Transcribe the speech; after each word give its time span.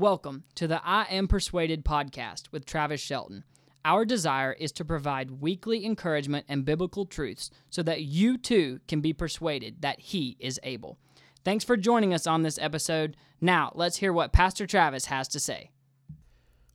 Welcome 0.00 0.44
to 0.54 0.66
the 0.66 0.80
I 0.82 1.04
Am 1.10 1.28
Persuaded 1.28 1.84
podcast 1.84 2.44
with 2.50 2.64
Travis 2.64 3.02
Shelton. 3.02 3.44
Our 3.84 4.06
desire 4.06 4.54
is 4.54 4.72
to 4.72 4.84
provide 4.86 5.42
weekly 5.42 5.84
encouragement 5.84 6.46
and 6.48 6.64
biblical 6.64 7.04
truths 7.04 7.50
so 7.68 7.82
that 7.82 8.00
you 8.00 8.38
too 8.38 8.80
can 8.88 9.02
be 9.02 9.12
persuaded 9.12 9.82
that 9.82 10.00
He 10.00 10.38
is 10.40 10.58
able. 10.62 10.96
Thanks 11.44 11.64
for 11.64 11.76
joining 11.76 12.14
us 12.14 12.26
on 12.26 12.40
this 12.44 12.58
episode. 12.62 13.14
Now, 13.42 13.72
let's 13.74 13.98
hear 13.98 14.10
what 14.10 14.32
Pastor 14.32 14.66
Travis 14.66 15.04
has 15.04 15.28
to 15.28 15.38
say. 15.38 15.70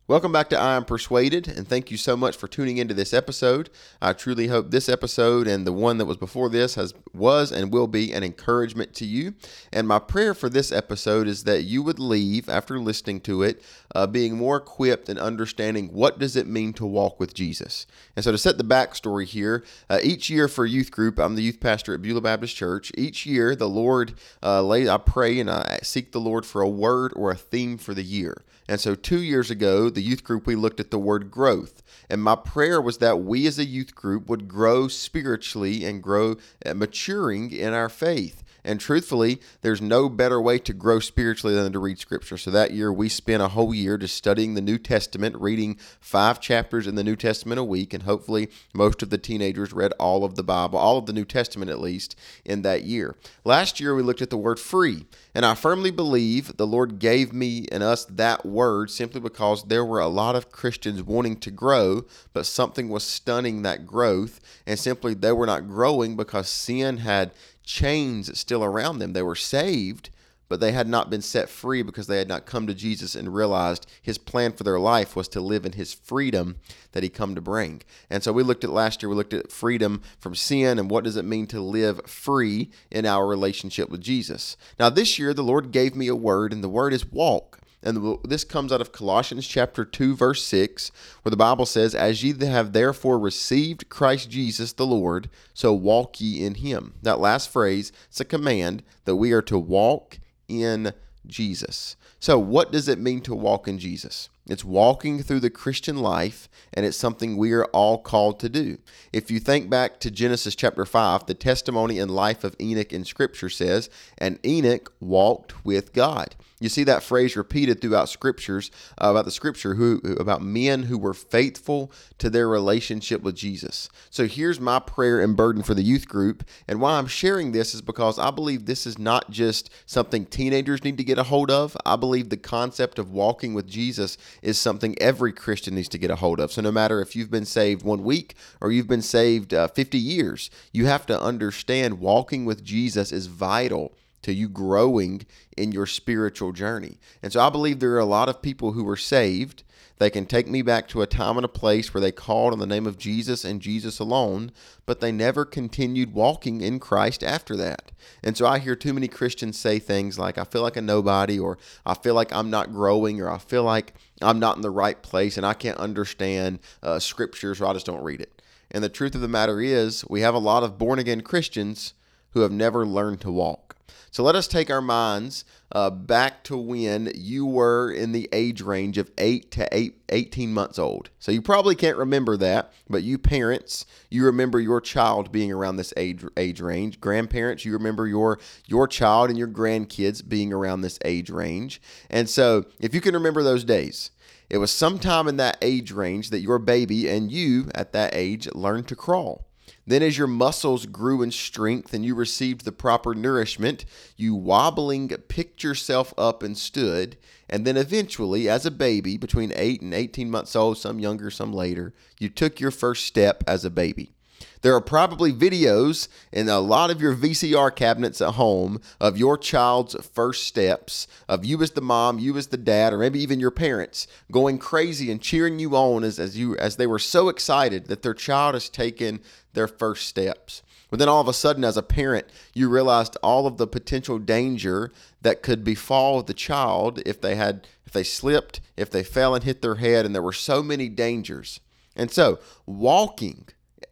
Welcome 0.08 0.32
back 0.32 0.50
to 0.50 0.60
I 0.60 0.76
Am 0.76 0.86
Persuaded, 0.86 1.48
and 1.48 1.68
thank 1.68 1.90
you 1.90 1.98
so 1.98 2.16
much 2.16 2.38
for 2.38 2.48
tuning 2.48 2.78
into 2.78 2.94
this 2.94 3.12
episode. 3.12 3.72
I 4.00 4.14
truly 4.14 4.50
hope 4.50 4.70
this 4.70 4.88
episode 4.88 5.48
and 5.48 5.66
the 5.66 5.74
one 5.74 5.98
that 5.98 6.06
was 6.06 6.18
before 6.18 6.48
this 6.48 6.76
has 6.76 6.94
was 7.12 7.52
and 7.52 7.74
will 7.74 7.88
be 7.88 8.14
an 8.14 8.24
encouragement 8.24 8.94
to 8.96 9.06
you. 9.06 9.34
And 9.74 9.88
my 9.88 9.98
prayer 9.98 10.36
for 10.36 10.48
this 10.48 10.72
episode 10.72 11.28
is 11.28 11.46
that 11.46 11.64
you 11.64 11.82
would 11.82 11.98
leave 11.98 12.48
after 12.48 12.78
listening 12.78 13.20
to 13.22 13.42
it, 13.42 13.64
uh, 13.96 14.06
being 14.06 14.38
more 14.38 14.58
equipped 14.58 15.10
and 15.10 15.18
understanding 15.18 15.88
what 15.88 16.20
does 16.20 16.36
it 16.36 16.46
mean 16.46 16.74
to 16.74 16.86
walk 16.86 17.20
with 17.20 17.34
Jesus. 17.34 17.88
And 18.16 18.24
so, 18.24 18.32
to 18.32 18.38
set 18.38 18.60
the 18.60 18.64
backstory 18.64 19.26
here, 19.26 19.64
uh, 19.90 19.98
each 20.04 20.30
year 20.30 20.48
for 20.48 20.68
youth 20.68 20.92
group, 20.92 21.18
I'm 21.18 21.34
the 21.34 21.42
youth 21.42 21.60
pastor 21.60 21.96
at 21.96 22.04
Beulah 22.04 22.22
Baptist 22.22 22.56
Church. 22.56 22.92
Each 22.96 23.26
year, 23.26 23.56
the 23.56 23.68
Lord 23.68 24.14
uh, 24.44 24.62
lay, 24.62 24.88
I 24.88 24.98
pray 24.98 25.40
and 25.40 25.50
I 25.50 25.80
seek 25.82 26.12
the 26.12 26.22
Lord 26.22 26.46
for 26.46 26.62
a 26.62 26.70
word 26.70 27.12
or 27.16 27.32
a 27.32 27.36
theme 27.36 27.80
for 27.80 27.96
the 27.96 28.04
year. 28.04 28.44
And 28.68 28.80
so, 28.80 28.94
two 28.94 29.22
years 29.22 29.50
ago, 29.50 29.90
the 29.96 30.04
youth 30.04 30.24
group, 30.24 30.46
we 30.46 30.56
looked 30.56 30.80
at 30.80 30.92
the 30.92 31.00
word 31.00 31.32
growth. 31.32 31.82
And 32.10 32.22
my 32.22 32.36
prayer 32.36 32.80
was 32.80 33.00
that 33.00 33.22
we 33.22 33.48
as 33.48 33.58
a 33.58 33.66
youth 33.66 33.96
group 33.96 34.30
would 34.30 34.48
grow 34.48 34.88
spiritually 34.88 35.84
and 35.84 36.04
grow 36.04 36.36
uh, 36.66 36.74
maturing 36.74 37.52
in 37.52 37.74
our 37.74 37.90
faith. 37.90 38.44
And 38.66 38.80
truthfully, 38.80 39.40
there's 39.62 39.82
no 39.82 40.10
better 40.10 40.42
way 40.42 40.58
to 40.60 40.74
grow 40.74 41.00
spiritually 41.00 41.56
than 41.56 41.72
to 41.72 41.80
read 41.80 42.00
Scripture. 42.00 42.38
So 42.38 42.52
that 42.52 42.72
year, 42.72 42.92
we 42.92 43.08
spent 43.08 43.44
a 43.44 43.50
whole 43.50 43.74
year 43.74 43.98
just 43.98 44.16
studying 44.16 44.56
the 44.56 44.62
New 44.62 44.78
Testament, 44.78 45.36
reading 45.40 45.78
five 46.00 46.42
chapters 46.42 46.88
in 46.88 46.96
the 46.96 47.04
New 47.04 47.16
Testament 47.16 47.60
a 47.60 47.64
week. 47.64 47.94
And 47.94 48.04
hopefully, 48.04 48.50
most 48.74 49.04
of 49.04 49.12
the 49.12 49.18
teenagers 49.18 49.72
read 49.72 49.94
all 50.00 50.26
of 50.26 50.36
the 50.36 50.44
Bible, 50.44 50.80
all 50.80 50.98
of 50.98 51.06
the 51.06 51.14
New 51.14 51.26
Testament 51.26 51.70
at 51.70 51.80
least, 51.80 52.16
in 52.44 52.64
that 52.64 52.84
year. 52.84 53.16
Last 53.44 53.80
year, 53.80 53.94
we 53.96 54.02
looked 54.02 54.22
at 54.22 54.32
the 54.32 54.38
word 54.38 54.60
free. 54.60 55.06
And 55.36 55.46
I 55.46 55.54
firmly 55.54 55.92
believe 55.92 56.58
the 56.58 56.66
Lord 56.66 56.98
gave 56.98 57.34
me 57.34 57.68
and 57.72 57.84
us 57.84 58.06
that 58.06 58.46
word 58.46 58.90
simply 58.90 59.20
because 59.20 59.66
there 59.66 59.86
were 59.86 60.00
a 60.00 60.08
lot 60.08 60.36
of 60.36 60.52
Christians 60.52 61.04
wanting 61.04 61.38
to 61.42 61.52
grow, 61.52 62.06
but 62.34 62.46
something 62.46 62.90
was 62.90 63.04
stunning 63.04 63.62
that 63.62 63.86
growth. 63.86 64.40
And 64.66 64.80
simply 64.80 65.14
they 65.14 65.34
were 65.34 65.46
not 65.46 65.68
growing 65.68 66.16
because 66.16 66.48
sin 66.48 66.98
had 66.98 67.32
chains 67.66 68.38
still 68.38 68.64
around 68.64 69.00
them. 69.00 69.14
They 69.14 69.22
were 69.22 69.36
saved, 69.36 70.10
but 70.48 70.60
they 70.60 70.72
had 70.72 70.88
not 70.88 71.10
been 71.10 71.22
set 71.22 71.50
free 71.50 71.82
because 71.82 72.08
they 72.08 72.20
had 72.20 72.28
not 72.28 72.46
come 72.46 72.68
to 72.68 72.74
Jesus 72.74 73.16
and 73.16 73.34
realized 73.34 73.88
his 74.02 74.18
plan 74.18 74.54
for 74.54 74.64
their 74.64 74.80
life 74.80 75.16
was 75.16 75.28
to 75.30 75.42
live 75.42 75.66
in 75.66 75.74
his 75.74 75.94
freedom 75.94 76.58
that 76.92 77.04
he 77.04 77.10
come 77.10 77.34
to 77.36 77.42
bring. 77.42 77.82
And 78.10 78.24
so 78.24 78.32
we 78.32 78.44
looked 78.44 78.64
at 78.64 78.70
last 78.70 79.02
year, 79.02 79.10
we 79.10 79.16
looked 79.16 79.34
at 79.34 79.52
freedom 79.52 80.02
from 80.20 80.36
sin 80.36 80.78
and 80.78 80.90
what 80.90 81.04
does 81.04 81.18
it 81.18 81.26
mean 81.26 81.48
to 81.48 81.60
live 81.60 82.02
free 82.06 82.70
in 82.92 83.06
our 83.06 83.26
relationship 83.26 83.90
with 83.90 84.02
Jesus. 84.02 84.56
Now 84.80 84.90
this 84.90 85.18
year 85.18 85.34
the 85.34 85.44
Lord 85.44 85.72
gave 85.72 85.96
me 85.96 86.08
a 86.08 86.16
word 86.16 86.54
and 86.54 86.64
the 86.64 86.70
word 86.70 86.94
is 86.94 87.06
walk. 87.06 87.60
And 87.86 88.18
this 88.24 88.44
comes 88.44 88.72
out 88.72 88.82
of 88.82 88.92
Colossians 88.92 89.48
chapter 89.48 89.86
2 89.86 90.16
verse 90.16 90.44
6 90.44 90.92
where 91.22 91.30
the 91.30 91.38
Bible 91.38 91.66
says 91.66 91.94
as 91.94 92.24
ye 92.24 92.34
have 92.46 92.74
therefore 92.74 93.20
received 93.20 93.90
Christ 93.90 94.30
Jesus 94.30 94.74
the 94.74 94.86
Lord 94.86 95.30
so 95.54 95.72
walk 95.74 96.20
ye 96.20 96.44
in 96.44 96.56
him. 96.56 96.96
That 97.04 97.20
last 97.20 97.50
phrase 97.50 97.92
it's 98.08 98.20
a 98.20 98.26
command 98.26 98.84
that 99.06 99.16
we 99.16 99.32
are 99.32 99.44
to 99.44 99.60
walk 99.60 100.20
in 100.48 100.94
Jesus. 101.28 101.96
So 102.20 102.40
what 102.40 102.72
does 102.72 102.88
it 102.88 103.00
mean 103.00 103.22
to 103.22 103.36
walk 103.36 103.68
in 103.68 103.78
Jesus? 103.78 104.30
It's 104.48 104.64
walking 104.64 105.24
through 105.24 105.40
the 105.40 105.50
Christian 105.50 105.98
life, 105.98 106.48
and 106.74 106.86
it's 106.86 106.98
something 106.98 107.36
we 107.36 107.52
are 107.54 107.66
all 107.66 107.98
called 107.98 108.40
to 108.42 108.50
do. 108.50 108.78
If 109.12 109.32
you 109.32 109.40
think 109.40 109.72
back 109.72 110.00
to 110.02 110.12
Genesis 110.12 110.56
chapter 110.56 110.86
5, 110.86 111.26
the 111.26 111.34
testimony 111.34 111.98
and 111.98 112.12
life 112.12 112.44
of 112.44 112.56
Enoch 112.62 112.94
in 112.94 113.06
Scripture 113.06 113.50
says, 113.50 113.90
And 114.20 114.40
Enoch 114.46 114.94
walked 115.00 115.66
with 115.66 115.94
God. 115.94 116.36
You 116.60 116.70
see 116.70 116.86
that 116.86 117.04
phrase 117.04 117.36
repeated 117.36 117.82
throughout 117.82 118.08
scriptures 118.08 118.72
uh, 119.02 119.10
about 119.10 119.26
the 119.26 119.32
scripture 119.32 119.76
who 119.76 120.00
about 120.20 120.42
men 120.42 120.84
who 120.84 120.98
were 120.98 121.14
faithful 121.14 121.92
to 122.18 122.30
their 122.30 122.48
relationship 122.48 123.22
with 123.22 123.36
Jesus. 123.36 123.90
So 124.10 124.26
here's 124.26 124.60
my 124.60 124.80
prayer 124.80 125.20
and 125.20 125.36
burden 125.36 125.64
for 125.64 125.74
the 125.74 125.84
youth 125.84 126.08
group. 126.08 126.46
And 126.66 126.80
why 126.80 126.98
I'm 126.98 127.08
sharing 127.08 127.52
this 127.52 127.76
is 127.76 127.82
because 127.82 128.18
I 128.18 128.32
believe 128.32 128.66
this 128.66 128.88
is 128.88 128.98
not 128.98 129.30
just 129.30 129.70
something 129.86 130.26
teenagers 130.26 130.86
need 130.86 130.98
to 130.98 131.04
get 131.04 131.18
a 131.18 131.24
hold 131.24 131.52
of. 131.52 131.76
I 131.86 131.98
believe 131.98 132.30
the 132.30 132.38
concept 132.38 133.00
of 133.00 133.12
walking 133.12 133.54
with 133.54 133.68
Jesus 133.68 134.18
is 134.42 134.58
something 134.58 134.96
every 135.02 135.34
Christian 135.34 135.76
needs 135.76 135.90
to 135.90 135.98
get 135.98 136.10
a 136.12 136.16
hold 136.16 136.40
of. 136.40 136.54
So 136.54 136.62
no 136.62 136.72
matter 136.72 137.02
if 137.02 137.18
you've 137.18 137.32
been 137.32 137.46
saved 137.46 137.84
one 137.84 138.04
week 138.04 138.34
or 138.62 138.72
you've 138.72 138.88
been 138.88 139.02
saved 139.02 139.54
uh, 139.54 139.68
50 139.68 139.98
years, 139.98 140.50
you 140.72 140.86
have 140.86 141.06
to 141.08 141.22
understand 141.22 142.00
walking 142.00 142.46
with 142.46 142.64
Jesus 142.64 143.12
is 143.12 143.28
vital 143.28 143.94
to 144.26 144.34
you 144.34 144.50
growing 144.50 145.26
in 145.56 145.72
your 145.72 145.86
spiritual 145.86 146.52
journey. 146.52 146.98
And 147.22 147.32
so 147.32 147.40
I 147.40 147.52
believe 147.52 147.80
there 147.80 147.94
are 147.94 148.00
a 148.00 148.06
lot 148.06 148.28
of 148.28 148.42
people 148.42 148.72
who 148.72 148.84
were 148.84 148.98
saved. 148.98 149.64
They 149.98 150.10
can 150.10 150.26
take 150.26 150.48
me 150.48 150.62
back 150.62 150.88
to 150.90 151.04
a 151.04 151.08
time 151.08 151.38
and 151.38 151.46
a 151.46 151.48
place 151.48 151.94
where 151.94 152.02
they 152.02 152.12
called 152.12 152.52
on 152.52 152.60
the 152.60 152.66
name 152.66 152.88
of 152.88 152.98
Jesus 152.98 153.46
and 153.46 153.62
Jesus 153.62 154.00
alone, 154.00 154.52
but 154.86 155.00
they 155.00 155.12
never 155.12 155.46
continued 155.46 156.14
walking 156.14 156.60
in 156.60 156.80
Christ 156.80 157.24
after 157.24 157.56
that. 157.58 157.92
And 158.24 158.36
so 158.36 158.46
I 158.46 158.60
hear 158.60 158.76
too 158.76 158.94
many 158.94 159.08
Christians 159.08 159.58
say 159.58 159.80
things 159.80 160.20
like, 160.20 160.38
I 160.38 160.44
feel 160.44 160.64
like 160.64 160.76
a 160.76 160.82
nobody, 160.82 161.40
or 161.40 161.58
I 161.86 161.94
feel 161.94 162.16
like 162.16 162.34
I'm 162.34 162.50
not 162.50 162.74
growing, 162.74 163.22
or 163.22 163.30
I 163.30 163.38
feel 163.38 163.64
like 163.64 163.94
I'm 164.22 164.40
not 164.40 164.58
in 164.58 164.64
the 164.64 164.70
right 164.72 165.02
place 165.02 165.38
and 165.38 165.46
I 165.46 165.54
can't 165.54 165.78
understand 165.78 166.60
uh, 166.84 167.00
scriptures, 167.00 167.62
or 167.62 167.68
I 167.68 167.74
just 167.74 167.86
don't 167.86 168.04
read 168.04 168.22
it. 168.22 168.42
And 168.72 168.84
the 168.84 168.90
truth 168.90 169.16
of 169.16 169.22
the 169.22 169.30
matter 169.30 169.62
is, 169.62 170.04
we 170.10 170.22
have 170.22 170.36
a 170.36 170.40
lot 170.40 170.64
of 170.64 170.78
born 170.78 171.00
again 171.00 171.22
Christians 171.22 171.94
who 172.32 172.42
have 172.42 172.52
never 172.52 172.86
learned 172.86 173.22
to 173.22 173.32
walk. 173.32 173.65
So 174.12 174.24
let 174.24 174.36
us 174.36 174.48
take 174.48 174.70
our 174.70 174.82
minds 174.82 175.44
uh, 175.72 175.90
back 175.90 176.44
to 176.46 176.58
when 176.58 177.12
you 177.16 177.46
were 177.46 177.92
in 177.92 178.14
the 178.14 178.30
age 178.32 178.62
range 178.62 178.98
of 178.98 179.12
8 179.18 179.52
to 179.52 179.68
8, 179.72 179.96
18 180.10 180.54
months 180.54 180.80
old. 180.80 181.10
So 181.20 181.32
you 181.32 181.42
probably 181.42 181.76
can't 181.76 181.98
remember 181.98 182.38
that, 182.38 182.72
but 182.90 183.04
you 183.04 183.18
parents, 183.18 183.86
you 184.10 184.24
remember 184.26 184.60
your 184.60 184.80
child 184.80 185.32
being 185.32 185.52
around 185.52 185.76
this 185.76 185.94
age 185.98 186.24
age 186.38 186.62
range. 186.62 187.02
Grandparents, 187.02 187.66
you 187.66 187.74
remember 187.74 188.08
your 188.08 188.40
your 188.66 188.88
child 188.88 189.30
and 189.30 189.38
your 189.38 189.48
grandkids 189.48 190.28
being 190.28 190.54
around 190.54 190.82
this 190.82 191.00
age 191.04 191.30
range. 191.30 191.82
And 192.10 192.30
so 192.30 192.66
if 192.80 192.94
you 192.94 193.02
can 193.02 193.14
remember 193.14 193.44
those 193.44 193.64
days, 193.64 194.12
it 194.50 194.60
was 194.60 194.72
sometime 194.72 195.28
in 195.28 195.38
that 195.38 195.58
age 195.62 195.92
range 195.92 196.30
that 196.30 196.42
your 196.42 196.60
baby 196.60 197.10
and 197.10 197.32
you 197.32 197.70
at 197.74 197.94
that 197.94 198.14
age 198.14 198.48
learned 198.54 198.88
to 198.90 198.96
crawl. 198.96 199.45
Then, 199.88 200.02
as 200.02 200.18
your 200.18 200.28
muscles 200.28 200.88
grew 200.88 201.22
in 201.22 201.30
strength 201.32 201.94
and 201.94 202.04
you 202.04 202.16
received 202.16 202.66
the 202.66 202.72
proper 202.72 203.14
nourishment, 203.14 203.86
you 204.18 204.34
wobbling 204.34 205.10
picked 205.10 205.64
yourself 205.64 206.14
up 206.18 206.42
and 206.42 206.58
stood. 206.58 207.18
And 207.48 207.66
then, 207.68 207.78
eventually, 207.78 208.50
as 208.50 208.66
a 208.66 208.72
baby, 208.72 209.18
between 209.18 209.54
8 209.56 209.82
and 209.82 209.94
18 209.94 210.32
months 210.32 210.56
old, 210.56 210.80
some 210.80 211.00
younger, 211.00 211.30
some 211.30 211.54
later, 211.54 211.94
you 212.20 212.30
took 212.30 212.60
your 212.60 212.72
first 212.72 213.06
step 213.06 213.44
as 213.48 213.64
a 213.64 213.70
baby. 213.70 214.15
There 214.62 214.74
are 214.74 214.82
probably 214.82 215.32
videos 215.32 216.08
in 216.32 216.50
a 216.50 216.60
lot 216.60 216.90
of 216.90 217.00
your 217.00 217.16
VCR 217.16 217.76
cabinets 217.76 218.20
at 218.20 218.34
home 218.34 218.82
of 219.00 219.18
your 219.18 219.38
child's 219.38 219.96
first 220.14 220.48
steps, 220.48 221.08
of 221.30 221.46
you 221.46 221.62
as 221.62 221.72
the 221.72 221.82
mom, 221.82 222.18
you 222.18 222.36
as 222.38 222.48
the 222.48 222.58
dad, 222.58 222.92
or 222.92 222.98
maybe 222.98 223.20
even 223.20 223.40
your 223.40 223.52
parents 223.52 224.08
going 224.32 224.58
crazy 224.58 225.12
and 225.12 225.22
cheering 225.22 225.60
you 225.60 225.76
on 225.76 226.04
as, 226.04 226.18
as 226.18 226.38
you 226.38 226.58
as 226.58 226.78
they 226.78 226.88
were 226.88 226.98
so 226.98 227.30
excited 227.30 227.88
that 227.88 228.02
their 228.02 228.16
child 228.16 228.56
has 228.56 228.68
taken 228.68 229.20
their 229.54 229.68
first 229.68 230.08
steps. 230.08 230.64
But 230.90 231.00
then 231.00 231.10
all 231.10 231.22
of 231.22 231.28
a 231.28 231.34
sudden, 231.34 231.64
as 231.64 231.78
a 231.78 231.84
parent, 231.84 232.28
you 232.54 232.70
realized 232.70 233.18
all 233.22 233.48
of 233.48 233.58
the 233.58 233.68
potential 233.68 234.18
danger 234.18 234.92
that 235.22 235.44
could 235.44 235.64
befall 235.64 236.24
the 236.24 236.34
child 236.34 237.02
if 237.06 237.20
they 237.22 237.36
had 237.36 237.68
if 237.86 237.94
they 237.94 238.04
slipped, 238.04 238.62
if 238.78 238.90
they 238.90 239.04
fell 239.04 239.36
and 239.36 239.44
hit 239.44 239.62
their 239.62 239.76
head, 239.76 240.06
and 240.06 240.16
there 240.16 240.22
were 240.22 240.34
so 240.34 240.64
many 240.64 240.90
dangers. 240.90 241.60
And 241.96 242.12
so, 242.12 242.40
walking 242.66 243.48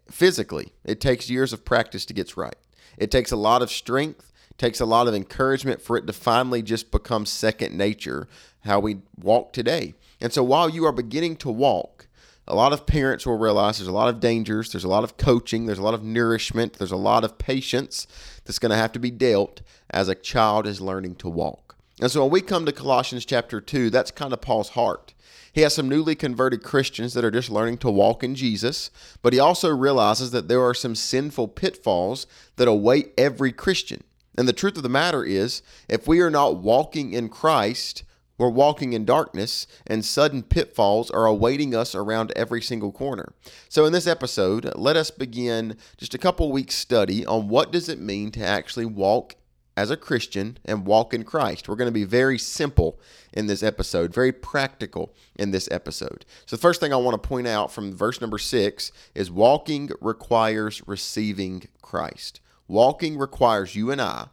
physically, 0.09 0.73
it 0.83 1.01
takes 1.01 1.29
years 1.29 1.53
of 1.53 1.65
practice 1.65 2.05
to 2.05 2.13
get 2.13 2.35
right. 2.37 2.55
It 2.97 3.11
takes 3.11 3.31
a 3.31 3.37
lot 3.37 3.61
of 3.61 3.71
strength, 3.71 4.31
takes 4.57 4.79
a 4.79 4.85
lot 4.85 5.07
of 5.07 5.15
encouragement 5.15 5.81
for 5.81 5.97
it 5.97 6.07
to 6.07 6.13
finally 6.13 6.61
just 6.61 6.91
become 6.91 7.25
second 7.25 7.75
nature 7.75 8.27
how 8.61 8.79
we 8.79 8.97
walk 9.19 9.53
today. 9.53 9.93
And 10.21 10.31
so 10.31 10.43
while 10.43 10.69
you 10.69 10.85
are 10.85 10.91
beginning 10.91 11.35
to 11.37 11.51
walk, 11.51 12.07
a 12.47 12.55
lot 12.55 12.73
of 12.73 12.85
parents 12.85 13.25
will 13.25 13.37
realize 13.37 13.77
there's 13.77 13.87
a 13.87 13.93
lot 13.93 14.09
of 14.09 14.19
dangers, 14.19 14.71
there's 14.71 14.83
a 14.83 14.89
lot 14.89 15.03
of 15.03 15.17
coaching, 15.17 15.65
there's 15.65 15.79
a 15.79 15.83
lot 15.83 15.93
of 15.93 16.03
nourishment, 16.03 16.73
there's 16.73 16.91
a 16.91 16.97
lot 16.97 17.23
of 17.23 17.37
patience 17.37 18.05
that's 18.43 18.59
going 18.59 18.69
to 18.69 18.75
have 18.75 18.91
to 18.93 18.99
be 18.99 19.11
dealt 19.11 19.61
as 19.89 20.09
a 20.09 20.15
child 20.15 20.67
is 20.67 20.81
learning 20.81 21.15
to 21.15 21.29
walk. 21.29 21.75
And 22.01 22.11
so 22.11 22.23
when 22.23 22.31
we 22.31 22.41
come 22.41 22.65
to 22.65 22.71
Colossians 22.71 23.25
chapter 23.25 23.61
2, 23.61 23.89
that's 23.89 24.11
kind 24.11 24.33
of 24.33 24.41
Paul's 24.41 24.69
heart. 24.69 25.13
He 25.53 25.61
has 25.61 25.75
some 25.75 25.87
newly 25.87 26.15
converted 26.15 26.63
Christians 26.63 27.13
that 27.13 27.23
are 27.23 27.31
just 27.31 27.49
learning 27.51 27.77
to 27.79 27.91
walk 27.91 28.23
in 28.23 28.33
Jesus, 28.33 28.89
but 29.21 29.33
he 29.33 29.39
also 29.39 29.69
realizes 29.69 30.31
that 30.31 30.47
there 30.47 30.63
are 30.63 30.73
some 30.73 30.95
sinful 30.95 31.49
pitfalls 31.49 32.25
that 32.55 32.67
await 32.67 33.13
every 33.17 33.51
Christian. 33.51 34.03
And 34.35 34.47
the 34.47 34.53
truth 34.53 34.77
of 34.77 34.83
the 34.83 34.89
matter 34.89 35.23
is, 35.23 35.61
if 35.87 36.07
we 36.07 36.19
are 36.21 36.31
not 36.31 36.57
walking 36.57 37.13
in 37.13 37.29
Christ, 37.29 38.03
We're 38.37 38.49
walking 38.49 38.93
in 38.93 39.05
darkness, 39.05 39.67
and 39.85 40.03
sudden 40.03 40.41
pitfalls 40.41 41.11
are 41.11 41.25
awaiting 41.25 41.75
us 41.75 41.93
around 41.93 42.33
every 42.35 42.61
single 42.61 42.91
corner. 42.91 43.33
So, 43.69 43.85
in 43.85 43.93
this 43.93 44.07
episode, 44.07 44.71
let 44.75 44.97
us 44.97 45.11
begin 45.11 45.77
just 45.97 46.15
a 46.15 46.17
couple 46.17 46.51
weeks' 46.51 46.75
study 46.75 47.25
on 47.25 47.47
what 47.47 47.71
does 47.71 47.89
it 47.89 47.99
mean 47.99 48.31
to 48.31 48.45
actually 48.45 48.85
walk 48.85 49.35
as 49.75 49.89
a 49.89 49.97
Christian 49.97 50.57
and 50.65 50.85
walk 50.85 51.13
in 51.13 51.23
Christ. 51.23 51.67
We're 51.67 51.75
going 51.75 51.87
to 51.87 51.91
be 51.91 52.03
very 52.03 52.37
simple 52.37 52.99
in 53.31 53.47
this 53.47 53.63
episode, 53.63 54.13
very 54.13 54.31
practical 54.31 55.13
in 55.35 55.51
this 55.51 55.67
episode. 55.71 56.25
So, 56.45 56.55
the 56.55 56.61
first 56.61 56.79
thing 56.79 56.93
I 56.93 56.97
want 56.97 57.21
to 57.21 57.27
point 57.27 57.47
out 57.47 57.71
from 57.71 57.95
verse 57.95 58.21
number 58.21 58.37
six 58.37 58.91
is 59.15 59.31
walking 59.31 59.89
requires 60.01 60.81
receiving 60.87 61.67
Christ. 61.81 62.39
Walking 62.67 63.17
requires 63.17 63.75
you 63.75 63.91
and 63.91 64.01
I, 64.01 64.27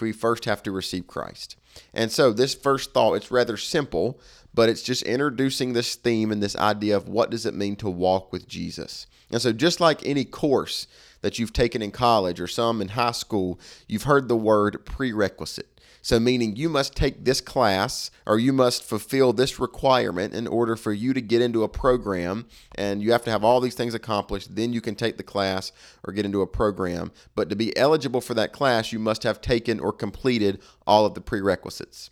we 0.00 0.12
first 0.12 0.44
have 0.44 0.62
to 0.62 0.70
receive 0.70 1.06
Christ. 1.06 1.56
And 1.92 2.12
so, 2.12 2.32
this 2.32 2.54
first 2.54 2.92
thought, 2.92 3.14
it's 3.14 3.30
rather 3.30 3.56
simple, 3.56 4.20
but 4.54 4.68
it's 4.68 4.82
just 4.82 5.02
introducing 5.02 5.72
this 5.72 5.94
theme 5.96 6.30
and 6.30 6.42
this 6.42 6.56
idea 6.56 6.96
of 6.96 7.08
what 7.08 7.30
does 7.30 7.44
it 7.44 7.54
mean 7.54 7.76
to 7.76 7.90
walk 7.90 8.32
with 8.32 8.48
Jesus. 8.48 9.06
And 9.30 9.42
so, 9.42 9.52
just 9.52 9.80
like 9.80 10.06
any 10.06 10.24
course 10.24 10.86
that 11.22 11.38
you've 11.38 11.52
taken 11.52 11.82
in 11.82 11.90
college 11.90 12.40
or 12.40 12.46
some 12.46 12.80
in 12.80 12.88
high 12.88 13.12
school, 13.12 13.58
you've 13.88 14.04
heard 14.04 14.28
the 14.28 14.36
word 14.36 14.84
prerequisite. 14.84 15.76
So, 16.06 16.20
meaning 16.20 16.54
you 16.54 16.68
must 16.68 16.94
take 16.94 17.24
this 17.24 17.40
class 17.40 18.12
or 18.26 18.38
you 18.38 18.52
must 18.52 18.84
fulfill 18.84 19.32
this 19.32 19.58
requirement 19.58 20.34
in 20.34 20.46
order 20.46 20.76
for 20.76 20.92
you 20.92 21.12
to 21.12 21.20
get 21.20 21.42
into 21.42 21.64
a 21.64 21.68
program. 21.68 22.46
And 22.76 23.02
you 23.02 23.10
have 23.10 23.24
to 23.24 23.30
have 23.32 23.42
all 23.42 23.60
these 23.60 23.74
things 23.74 23.92
accomplished. 23.92 24.54
Then 24.54 24.72
you 24.72 24.80
can 24.80 24.94
take 24.94 25.16
the 25.16 25.24
class 25.24 25.72
or 26.04 26.12
get 26.12 26.24
into 26.24 26.42
a 26.42 26.46
program. 26.46 27.10
But 27.34 27.50
to 27.50 27.56
be 27.56 27.76
eligible 27.76 28.20
for 28.20 28.34
that 28.34 28.52
class, 28.52 28.92
you 28.92 29.00
must 29.00 29.24
have 29.24 29.40
taken 29.40 29.80
or 29.80 29.92
completed 29.92 30.60
all 30.86 31.06
of 31.06 31.14
the 31.14 31.20
prerequisites. 31.20 32.10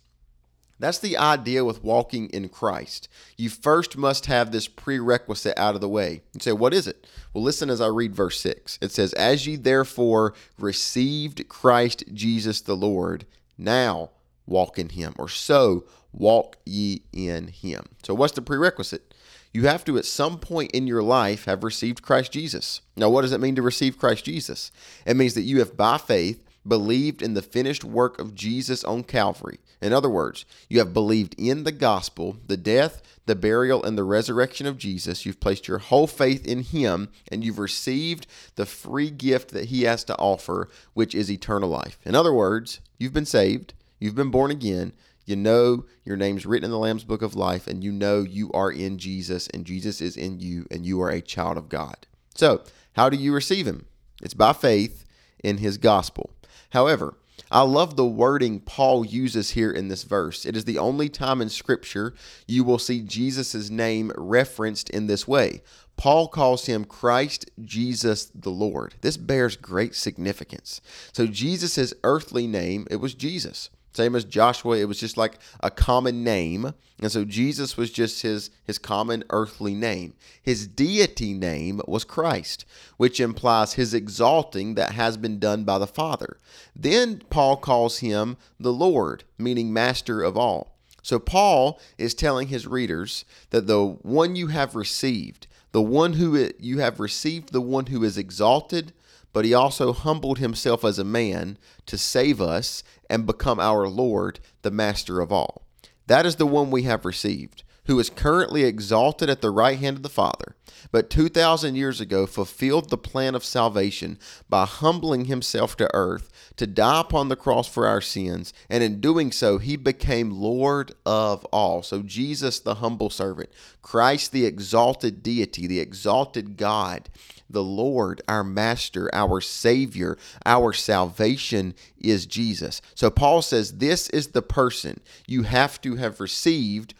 That's 0.79 0.99
the 0.99 1.17
idea 1.17 1.63
with 1.63 1.83
walking 1.83 2.29
in 2.29 2.49
Christ. 2.49 3.07
You 3.37 3.49
first 3.49 3.97
must 3.97 4.25
have 4.25 4.51
this 4.51 4.67
prerequisite 4.67 5.57
out 5.57 5.75
of 5.75 5.81
the 5.81 5.89
way. 5.89 6.21
You 6.33 6.41
say, 6.41 6.51
What 6.51 6.73
is 6.73 6.87
it? 6.87 7.07
Well, 7.33 7.43
listen 7.43 7.69
as 7.69 7.79
I 7.79 7.87
read 7.87 8.15
verse 8.15 8.39
6. 8.41 8.79
It 8.81 8.91
says, 8.91 9.13
As 9.13 9.47
ye 9.47 9.55
therefore 9.55 10.33
received 10.57 11.47
Christ 11.47 12.03
Jesus 12.13 12.61
the 12.61 12.75
Lord, 12.75 13.25
now 13.57 14.11
walk 14.45 14.77
in 14.77 14.89
him, 14.89 15.13
or 15.17 15.29
so 15.29 15.85
walk 16.11 16.57
ye 16.65 17.03
in 17.13 17.47
him. 17.47 17.85
So, 18.03 18.13
what's 18.13 18.33
the 18.33 18.41
prerequisite? 18.41 19.13
You 19.53 19.67
have 19.67 19.85
to, 19.85 19.97
at 19.97 20.03
some 20.03 20.39
point 20.39 20.71
in 20.71 20.85
your 20.85 21.01
life, 21.01 21.45
have 21.45 21.63
received 21.63 22.01
Christ 22.01 22.33
Jesus. 22.33 22.81
Now, 22.97 23.09
what 23.09 23.21
does 23.21 23.31
it 23.31 23.39
mean 23.39 23.55
to 23.55 23.61
receive 23.61 23.97
Christ 23.97 24.25
Jesus? 24.25 24.69
It 25.05 25.15
means 25.15 25.33
that 25.35 25.43
you 25.43 25.59
have, 25.59 25.77
by 25.77 25.97
faith, 25.97 26.43
believed 26.67 27.21
in 27.21 27.33
the 27.33 27.41
finished 27.41 27.83
work 27.83 28.19
of 28.19 28.35
Jesus 28.35 28.83
on 28.83 29.03
Calvary. 29.03 29.59
In 29.81 29.93
other 29.93 30.09
words, 30.09 30.45
you 30.69 30.79
have 30.79 30.93
believed 30.93 31.35
in 31.37 31.63
the 31.63 31.71
gospel, 31.71 32.37
the 32.47 32.57
death, 32.57 33.01
the 33.25 33.35
burial, 33.35 33.83
and 33.83 33.97
the 33.97 34.03
resurrection 34.03 34.65
of 34.65 34.77
Jesus. 34.77 35.25
You've 35.25 35.39
placed 35.39 35.67
your 35.67 35.79
whole 35.79 36.07
faith 36.07 36.45
in 36.45 36.63
Him, 36.63 37.09
and 37.31 37.43
you've 37.43 37.59
received 37.59 38.27
the 38.55 38.65
free 38.65 39.09
gift 39.09 39.51
that 39.51 39.65
He 39.65 39.83
has 39.83 40.03
to 40.05 40.17
offer, 40.17 40.69
which 40.93 41.13
is 41.13 41.31
eternal 41.31 41.69
life. 41.69 41.99
In 42.03 42.15
other 42.15 42.33
words, 42.33 42.79
you've 42.97 43.13
been 43.13 43.25
saved, 43.25 43.73
you've 43.99 44.15
been 44.15 44.31
born 44.31 44.51
again. 44.51 44.93
You 45.25 45.35
know 45.35 45.85
your 46.03 46.17
name's 46.17 46.45
written 46.45 46.65
in 46.65 46.71
the 46.71 46.77
Lamb's 46.77 47.03
book 47.03 47.23
of 47.23 47.35
life, 47.35 47.65
and 47.65 47.83
you 47.83 47.91
know 47.91 48.21
you 48.21 48.51
are 48.51 48.71
in 48.71 48.99
Jesus, 48.99 49.47
and 49.47 49.65
Jesus 49.65 49.99
is 49.99 50.15
in 50.15 50.39
you, 50.39 50.67
and 50.69 50.85
you 50.85 51.01
are 51.01 51.09
a 51.09 51.21
child 51.21 51.57
of 51.57 51.67
God. 51.67 52.05
So, 52.35 52.61
how 52.93 53.09
do 53.09 53.17
you 53.17 53.33
receive 53.33 53.65
Him? 53.65 53.87
It's 54.21 54.35
by 54.35 54.53
faith 54.53 55.03
in 55.43 55.57
His 55.57 55.77
gospel. 55.77 56.34
However, 56.75 57.15
I 57.49 57.61
love 57.61 57.95
the 57.95 58.05
wording 58.05 58.59
Paul 58.59 59.05
uses 59.05 59.51
here 59.51 59.71
in 59.71 59.87
this 59.87 60.03
verse. 60.03 60.45
It 60.45 60.57
is 60.57 60.65
the 60.65 60.77
only 60.77 61.07
time 61.07 61.41
in 61.41 61.47
Scripture 61.47 62.13
you 62.47 62.65
will 62.65 62.79
see 62.79 62.99
Jesus' 62.99 63.69
name 63.69 64.11
referenced 64.17 64.89
in 64.89 65.07
this 65.07 65.25
way. 65.25 65.61
Paul 65.95 66.27
calls 66.27 66.65
him 66.65 66.83
Christ 66.83 67.49
Jesus 67.63 68.25
the 68.35 68.49
Lord. 68.49 68.95
This 68.99 69.15
bears 69.15 69.55
great 69.55 69.95
significance. 69.95 70.81
So, 71.13 71.27
Jesus' 71.27 71.93
earthly 72.03 72.45
name, 72.45 72.87
it 72.91 72.97
was 72.97 73.13
Jesus. 73.13 73.69
Same 73.95 74.13
as 74.13 74.25
Joshua, 74.25 74.77
it 74.77 74.89
was 74.89 74.99
just 74.99 75.15
like 75.15 75.39
a 75.61 75.71
common 75.71 76.21
name. 76.21 76.73
And 77.01 77.09
so 77.09 77.23
Jesus 77.23 77.77
was 77.77 77.91
just 77.91 78.23
his, 78.23 78.49
his 78.65 78.77
common 78.77 79.23
earthly 79.29 79.73
name. 79.73 80.15
His 80.41 80.67
deity 80.67 81.33
name 81.33 81.79
was 81.87 82.03
Christ, 82.03 82.65
which 82.97 83.21
implies 83.21 83.73
his 83.73 83.93
exalting 83.93 84.75
that 84.75 84.91
has 84.91 85.15
been 85.15 85.39
done 85.39 85.63
by 85.63 85.77
the 85.77 85.87
Father. 85.87 86.37
Then 86.75 87.21
Paul 87.29 87.55
calls 87.55 87.99
him 87.99 88.35
the 88.59 88.73
Lord, 88.73 89.23
meaning 89.37 89.71
master 89.71 90.21
of 90.21 90.37
all. 90.37 90.75
So 91.01 91.17
Paul 91.17 91.79
is 91.97 92.13
telling 92.13 92.49
his 92.49 92.67
readers 92.67 93.23
that 93.51 93.67
the 93.67 93.85
one 93.85 94.35
you 94.35 94.47
have 94.47 94.75
received, 94.75 95.47
the 95.71 95.81
one 95.81 96.13
who 96.13 96.49
you 96.59 96.79
have 96.79 96.99
received, 96.99 97.53
the 97.53 97.61
one 97.61 97.85
who 97.85 98.03
is 98.03 98.17
exalted, 98.17 98.91
but 99.35 99.43
he 99.43 99.53
also 99.53 99.91
humbled 99.91 100.39
himself 100.39 100.85
as 100.85 100.97
a 100.97 101.03
man 101.03 101.57
to 101.85 101.97
save 101.97 102.39
us 102.39 102.83
and 103.09 103.25
become 103.25 103.59
our 103.59 103.85
Lord, 103.85 104.39
the 104.61 104.71
master 104.71 105.19
of 105.19 105.29
all. 105.29 105.63
That 106.07 106.25
is 106.25 106.37
the 106.37 106.45
one 106.45 106.71
we 106.71 106.83
have 106.83 107.03
received, 107.03 107.63
who 107.83 107.99
is 107.99 108.09
currently 108.09 108.63
exalted 108.63 109.29
at 109.29 109.41
the 109.41 109.51
right 109.51 109.77
hand 109.77 109.97
of 109.97 110.03
the 110.03 110.09
Father, 110.09 110.55
but 110.89 111.09
2,000 111.09 111.75
years 111.75 111.99
ago 111.99 112.25
fulfilled 112.25 112.89
the 112.89 112.97
plan 112.97 113.35
of 113.35 113.43
salvation 113.43 114.17
by 114.47 114.63
humbling 114.63 115.25
himself 115.25 115.75
to 115.75 115.93
earth 115.93 116.31
to 116.55 116.65
die 116.65 117.01
upon 117.01 117.27
the 117.27 117.35
cross 117.35 117.67
for 117.67 117.87
our 117.87 117.99
sins, 117.99 118.53
and 118.69 118.85
in 118.85 119.01
doing 119.01 119.33
so, 119.33 119.57
he 119.57 119.75
became 119.75 120.31
Lord 120.31 120.93
of 121.05 121.43
all. 121.51 121.83
So, 121.83 122.01
Jesus, 122.03 122.61
the 122.61 122.75
humble 122.75 123.09
servant, 123.09 123.49
Christ, 123.81 124.31
the 124.31 124.45
exalted 124.45 125.21
deity, 125.21 125.67
the 125.67 125.81
exalted 125.81 126.55
God, 126.55 127.09
the 127.49 127.63
Lord, 127.63 128.21
our 128.27 128.43
Master, 128.43 129.09
our 129.13 129.41
Savior, 129.41 130.17
our 130.45 130.73
salvation 130.73 131.75
is 131.97 132.25
Jesus. 132.25 132.81
So 132.95 133.09
Paul 133.09 133.41
says 133.41 133.77
this 133.77 134.09
is 134.09 134.27
the 134.27 134.41
person 134.41 135.01
you 135.27 135.43
have 135.43 135.79
to 135.81 135.95
have 135.95 136.19
received 136.19 136.93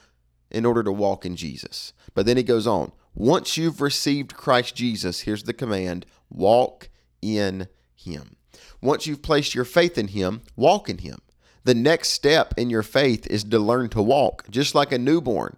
in 0.51 0.65
order 0.65 0.83
to 0.83 0.92
walk 0.92 1.25
in 1.25 1.36
Jesus. 1.36 1.94
But 2.13 2.25
then 2.25 2.38
he 2.38 2.44
goes 2.44 2.68
on 2.68 2.92
once 3.15 3.56
you've 3.56 3.80
received 3.80 4.36
Christ 4.36 4.75
Jesus, 4.75 5.21
here's 5.21 5.44
the 5.44 5.53
command 5.53 6.06
walk 6.30 6.89
in 7.21 7.69
Him. 7.95 8.36
Once 8.81 9.07
you've 9.07 9.21
placed 9.21 9.56
your 9.56 9.63
faith 9.63 9.97
in 9.97 10.09
Him, 10.09 10.42
walk 10.57 10.89
in 10.89 10.97
Him. 10.97 11.19
The 11.63 11.74
next 11.74 12.09
step 12.09 12.53
in 12.57 12.69
your 12.69 12.83
faith 12.83 13.25
is 13.27 13.45
to 13.45 13.57
learn 13.57 13.88
to 13.89 14.01
walk, 14.01 14.45
just 14.50 14.75
like 14.75 14.92
a 14.92 15.00
newborn 15.00 15.56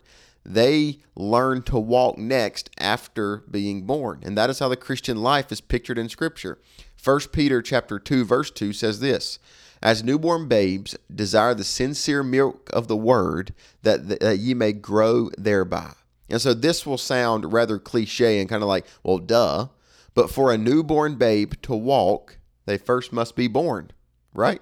they 0.48 1.00
learn 1.16 1.62
to 1.64 1.78
walk 1.78 2.18
next 2.18 2.70
after 2.80 3.44
being 3.52 3.86
born. 3.86 4.22
And 4.24 4.38
that 4.38 4.50
is 4.50 4.60
how 4.60 4.70
the 4.70 4.78
Christian 4.78 5.22
life 5.22 5.52
is 5.52 5.60
pictured 5.60 5.98
in 5.98 6.08
scripture. 6.08 6.58
1 7.04 7.20
Peter 7.34 7.62
chapter 7.62 8.00
2 8.00 8.24
verse 8.24 8.50
2 8.50 8.72
says 8.74 9.02
this, 9.02 9.40
as 9.84 10.04
newborn 10.04 10.48
babes 10.48 10.98
desire 11.14 11.54
the 11.54 11.64
sincere 11.64 12.24
milk 12.24 12.70
of 12.74 12.88
the 12.88 12.98
word 12.98 13.54
that, 13.84 14.08
that 14.08 14.40
ye 14.40 14.54
may 14.54 14.74
grow 14.74 15.30
thereby. 15.38 15.92
And 16.30 16.42
so 16.42 16.54
this 16.54 16.86
will 16.86 16.98
sound 16.98 17.54
rather 17.54 17.78
cliche 17.78 18.40
and 18.40 18.50
kind 18.50 18.64
of 18.64 18.70
like, 18.70 18.86
well, 19.04 19.18
duh. 19.20 19.68
But 20.14 20.32
for 20.32 20.52
a 20.52 20.58
newborn 20.58 21.16
babe 21.16 21.54
to 21.62 21.76
walk, 21.76 22.38
they 22.66 22.78
first 22.78 23.14
must 23.14 23.36
be 23.36 23.48
born, 23.48 23.92
right? 24.34 24.62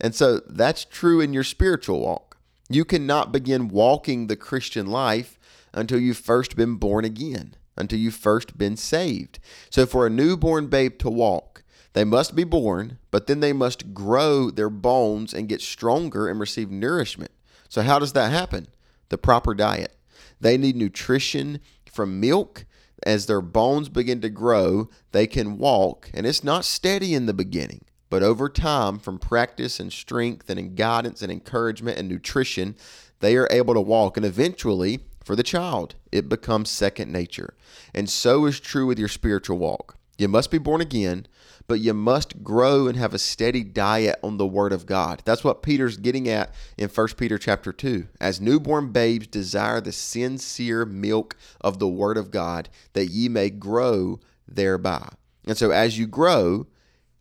And 0.00 0.14
so 0.14 0.40
that's 0.48 0.84
true 0.84 1.20
in 1.20 1.32
your 1.32 1.44
spiritual 1.44 2.00
walk. 2.00 2.31
You 2.74 2.84
cannot 2.84 3.32
begin 3.32 3.68
walking 3.68 4.26
the 4.26 4.36
Christian 4.36 4.86
life 4.86 5.38
until 5.72 5.98
you've 5.98 6.18
first 6.18 6.56
been 6.56 6.76
born 6.76 7.04
again, 7.04 7.54
until 7.76 7.98
you've 7.98 8.14
first 8.14 8.56
been 8.56 8.76
saved. 8.76 9.38
So, 9.70 9.84
for 9.84 10.06
a 10.06 10.10
newborn 10.10 10.68
babe 10.68 10.98
to 11.00 11.10
walk, 11.10 11.64
they 11.92 12.04
must 12.04 12.34
be 12.34 12.44
born, 12.44 12.98
but 13.10 13.26
then 13.26 13.40
they 13.40 13.52
must 13.52 13.92
grow 13.92 14.50
their 14.50 14.70
bones 14.70 15.34
and 15.34 15.48
get 15.48 15.60
stronger 15.60 16.28
and 16.28 16.40
receive 16.40 16.70
nourishment. 16.70 17.30
So, 17.68 17.82
how 17.82 17.98
does 17.98 18.14
that 18.14 18.32
happen? 18.32 18.68
The 19.10 19.18
proper 19.18 19.54
diet. 19.54 19.96
They 20.40 20.56
need 20.56 20.76
nutrition 20.76 21.60
from 21.90 22.20
milk. 22.20 22.64
As 23.04 23.26
their 23.26 23.40
bones 23.40 23.88
begin 23.88 24.20
to 24.20 24.30
grow, 24.30 24.88
they 25.10 25.26
can 25.26 25.58
walk, 25.58 26.08
and 26.14 26.24
it's 26.24 26.44
not 26.44 26.64
steady 26.64 27.14
in 27.14 27.26
the 27.26 27.34
beginning. 27.34 27.84
But 28.12 28.22
over 28.22 28.50
time, 28.50 28.98
from 28.98 29.18
practice 29.18 29.80
and 29.80 29.90
strength 29.90 30.50
and 30.50 30.58
in 30.58 30.74
guidance 30.74 31.22
and 31.22 31.32
encouragement 31.32 31.96
and 31.96 32.10
nutrition, 32.10 32.76
they 33.20 33.38
are 33.38 33.48
able 33.50 33.72
to 33.72 33.80
walk. 33.80 34.18
And 34.18 34.26
eventually, 34.26 35.00
for 35.24 35.34
the 35.34 35.42
child, 35.42 35.94
it 36.12 36.28
becomes 36.28 36.68
second 36.68 37.10
nature. 37.10 37.54
And 37.94 38.10
so 38.10 38.44
is 38.44 38.60
true 38.60 38.84
with 38.84 38.98
your 38.98 39.08
spiritual 39.08 39.56
walk. 39.56 39.96
You 40.18 40.28
must 40.28 40.50
be 40.50 40.58
born 40.58 40.82
again, 40.82 41.26
but 41.66 41.80
you 41.80 41.94
must 41.94 42.44
grow 42.44 42.86
and 42.86 42.98
have 42.98 43.14
a 43.14 43.18
steady 43.18 43.64
diet 43.64 44.18
on 44.22 44.36
the 44.36 44.46
word 44.46 44.74
of 44.74 44.84
God. 44.84 45.22
That's 45.24 45.42
what 45.42 45.62
Peter's 45.62 45.96
getting 45.96 46.28
at 46.28 46.52
in 46.76 46.90
1 46.90 47.08
Peter 47.16 47.38
chapter 47.38 47.72
2. 47.72 48.08
As 48.20 48.42
newborn 48.42 48.92
babes 48.92 49.26
desire 49.26 49.80
the 49.80 49.90
sincere 49.90 50.84
milk 50.84 51.34
of 51.62 51.78
the 51.78 51.88
word 51.88 52.18
of 52.18 52.30
God, 52.30 52.68
that 52.92 53.06
ye 53.06 53.30
may 53.30 53.48
grow 53.48 54.20
thereby. 54.46 55.08
And 55.46 55.56
so 55.56 55.70
as 55.70 55.98
you 55.98 56.06
grow, 56.06 56.66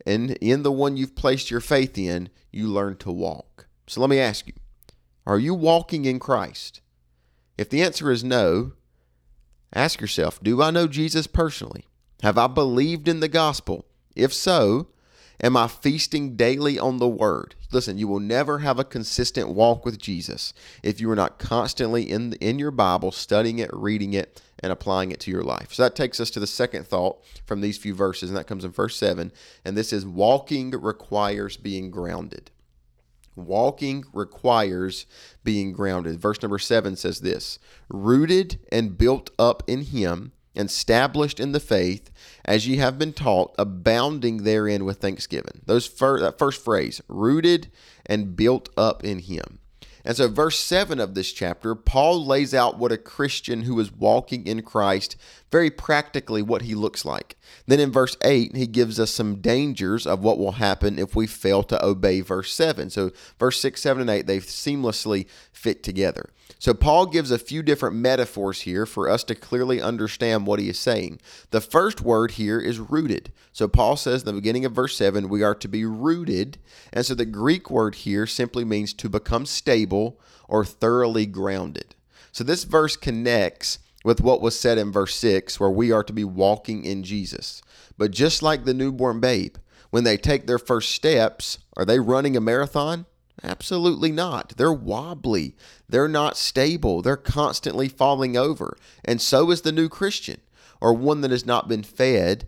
and 0.05 0.31
in 0.41 0.63
the 0.63 0.71
one 0.71 0.97
you've 0.97 1.15
placed 1.15 1.51
your 1.51 1.59
faith 1.59 1.97
in, 1.97 2.29
you 2.51 2.67
learn 2.67 2.97
to 2.97 3.11
walk. 3.11 3.67
So 3.87 4.01
let 4.01 4.09
me 4.09 4.19
ask 4.19 4.47
you 4.47 4.53
Are 5.25 5.39
you 5.39 5.53
walking 5.53 6.05
in 6.05 6.19
Christ? 6.19 6.81
If 7.57 7.69
the 7.69 7.81
answer 7.81 8.11
is 8.11 8.23
no, 8.23 8.73
ask 9.73 10.01
yourself 10.01 10.41
Do 10.41 10.61
I 10.61 10.71
know 10.71 10.87
Jesus 10.87 11.27
personally? 11.27 11.85
Have 12.21 12.37
I 12.37 12.47
believed 12.47 13.07
in 13.07 13.19
the 13.19 13.27
gospel? 13.27 13.85
If 14.15 14.33
so, 14.33 14.87
am 15.41 15.57
I 15.57 15.67
feasting 15.67 16.35
daily 16.35 16.79
on 16.79 16.97
the 16.97 17.07
word? 17.07 17.55
Listen, 17.71 17.97
you 17.97 18.07
will 18.07 18.19
never 18.19 18.59
have 18.59 18.79
a 18.79 18.83
consistent 18.83 19.49
walk 19.49 19.85
with 19.85 19.99
Jesus 19.99 20.53
if 20.83 21.01
you 21.01 21.09
are 21.09 21.15
not 21.15 21.39
constantly 21.39 22.09
in 22.09 22.33
in 22.33 22.59
your 22.59 22.71
Bible 22.71 23.11
studying 23.11 23.59
it, 23.59 23.69
reading 23.73 24.13
it, 24.13 24.41
and 24.59 24.71
applying 24.71 25.11
it 25.11 25.19
to 25.21 25.31
your 25.31 25.43
life. 25.43 25.73
So 25.73 25.83
that 25.83 25.95
takes 25.95 26.19
us 26.19 26.29
to 26.31 26.39
the 26.39 26.47
second 26.47 26.87
thought 26.87 27.23
from 27.45 27.61
these 27.61 27.77
few 27.77 27.93
verses, 27.93 28.29
and 28.29 28.37
that 28.37 28.47
comes 28.47 28.63
in 28.63 28.71
verse 28.71 28.95
7. 28.95 29.31
And 29.65 29.75
this 29.75 29.91
is 29.91 30.05
walking 30.05 30.71
requires 30.71 31.57
being 31.57 31.91
grounded. 31.91 32.51
Walking 33.35 34.03
requires 34.13 35.05
being 35.43 35.71
grounded. 35.71 36.19
Verse 36.19 36.41
number 36.41 36.59
7 36.59 36.95
says 36.95 37.21
this 37.21 37.59
rooted 37.89 38.59
and 38.71 38.97
built 38.97 39.29
up 39.39 39.63
in 39.67 39.83
Him, 39.83 40.33
established 40.55 41.39
in 41.39 41.51
the 41.51 41.59
faith, 41.59 42.11
as 42.45 42.67
ye 42.67 42.77
have 42.77 42.97
been 42.97 43.13
taught, 43.13 43.55
abounding 43.57 44.43
therein 44.43 44.85
with 44.85 44.99
thanksgiving. 44.99 45.61
Those 45.65 45.87
fir- 45.87 46.19
that 46.19 46.37
first 46.37 46.63
phrase, 46.63 47.01
rooted 47.07 47.71
and 48.05 48.35
built 48.35 48.69
up 48.77 49.03
in 49.03 49.19
Him. 49.19 49.59
And 50.03 50.17
so, 50.17 50.27
verse 50.27 50.57
7 50.57 50.99
of 50.99 51.13
this 51.13 51.31
chapter, 51.31 51.75
Paul 51.75 52.25
lays 52.25 52.53
out 52.53 52.79
what 52.79 52.91
a 52.91 52.97
Christian 52.97 53.63
who 53.63 53.79
is 53.79 53.91
walking 53.91 54.47
in 54.47 54.63
Christ, 54.63 55.15
very 55.51 55.69
practically, 55.69 56.41
what 56.41 56.63
he 56.63 56.73
looks 56.73 57.05
like. 57.05 57.37
Then 57.67 57.79
in 57.79 57.91
verse 57.91 58.17
8, 58.23 58.55
he 58.55 58.65
gives 58.65 58.99
us 58.99 59.11
some 59.11 59.41
dangers 59.41 60.07
of 60.07 60.23
what 60.23 60.39
will 60.39 60.53
happen 60.53 60.97
if 60.97 61.15
we 61.15 61.27
fail 61.27 61.61
to 61.63 61.85
obey 61.85 62.21
verse 62.21 62.51
7. 62.53 62.89
So, 62.89 63.11
verse 63.39 63.59
6, 63.59 63.79
7, 63.79 64.01
and 64.01 64.09
8, 64.09 64.25
they 64.25 64.39
seamlessly 64.39 65.27
fit 65.51 65.83
together. 65.83 66.31
So, 66.59 66.73
Paul 66.73 67.07
gives 67.07 67.31
a 67.31 67.39
few 67.39 67.63
different 67.63 67.95
metaphors 67.95 68.61
here 68.61 68.85
for 68.85 69.09
us 69.09 69.23
to 69.25 69.35
clearly 69.35 69.81
understand 69.81 70.45
what 70.45 70.59
he 70.59 70.69
is 70.69 70.79
saying. 70.79 71.19
The 71.51 71.61
first 71.61 72.01
word 72.01 72.31
here 72.31 72.59
is 72.59 72.79
rooted. 72.79 73.31
So, 73.51 73.67
Paul 73.67 73.97
says 73.97 74.21
in 74.21 74.27
the 74.27 74.33
beginning 74.33 74.65
of 74.65 74.73
verse 74.73 74.95
7, 74.95 75.29
we 75.29 75.43
are 75.43 75.55
to 75.55 75.67
be 75.67 75.85
rooted. 75.85 76.57
And 76.93 77.05
so, 77.05 77.15
the 77.15 77.25
Greek 77.25 77.69
word 77.69 77.95
here 77.95 78.27
simply 78.27 78.63
means 78.63 78.93
to 78.93 79.09
become 79.09 79.45
stable 79.45 80.19
or 80.47 80.65
thoroughly 80.65 81.25
grounded. 81.25 81.95
So, 82.31 82.43
this 82.43 82.63
verse 82.63 82.95
connects 82.95 83.79
with 84.03 84.21
what 84.21 84.41
was 84.41 84.59
said 84.59 84.77
in 84.77 84.91
verse 84.91 85.15
6, 85.15 85.59
where 85.59 85.69
we 85.69 85.91
are 85.91 86.03
to 86.03 86.13
be 86.13 86.23
walking 86.23 86.83
in 86.85 87.03
Jesus. 87.03 87.61
But 87.97 88.11
just 88.11 88.41
like 88.41 88.65
the 88.65 88.73
newborn 88.73 89.19
babe, 89.19 89.57
when 89.91 90.03
they 90.03 90.17
take 90.17 90.47
their 90.47 90.59
first 90.59 90.91
steps, 90.91 91.59
are 91.77 91.85
they 91.85 91.99
running 91.99 92.35
a 92.35 92.41
marathon? 92.41 93.05
Absolutely 93.43 94.11
not. 94.11 94.53
They're 94.57 94.71
wobbly. 94.71 95.55
They're 95.89 96.07
not 96.07 96.37
stable. 96.37 97.01
They're 97.01 97.17
constantly 97.17 97.87
falling 97.87 98.37
over. 98.37 98.77
And 99.03 99.19
so 99.21 99.49
is 99.51 99.61
the 99.61 99.71
new 99.71 99.89
Christian, 99.89 100.41
or 100.79 100.93
one 100.93 101.21
that 101.21 101.31
has 101.31 101.45
not 101.45 101.67
been 101.67 101.83
fed 101.83 102.47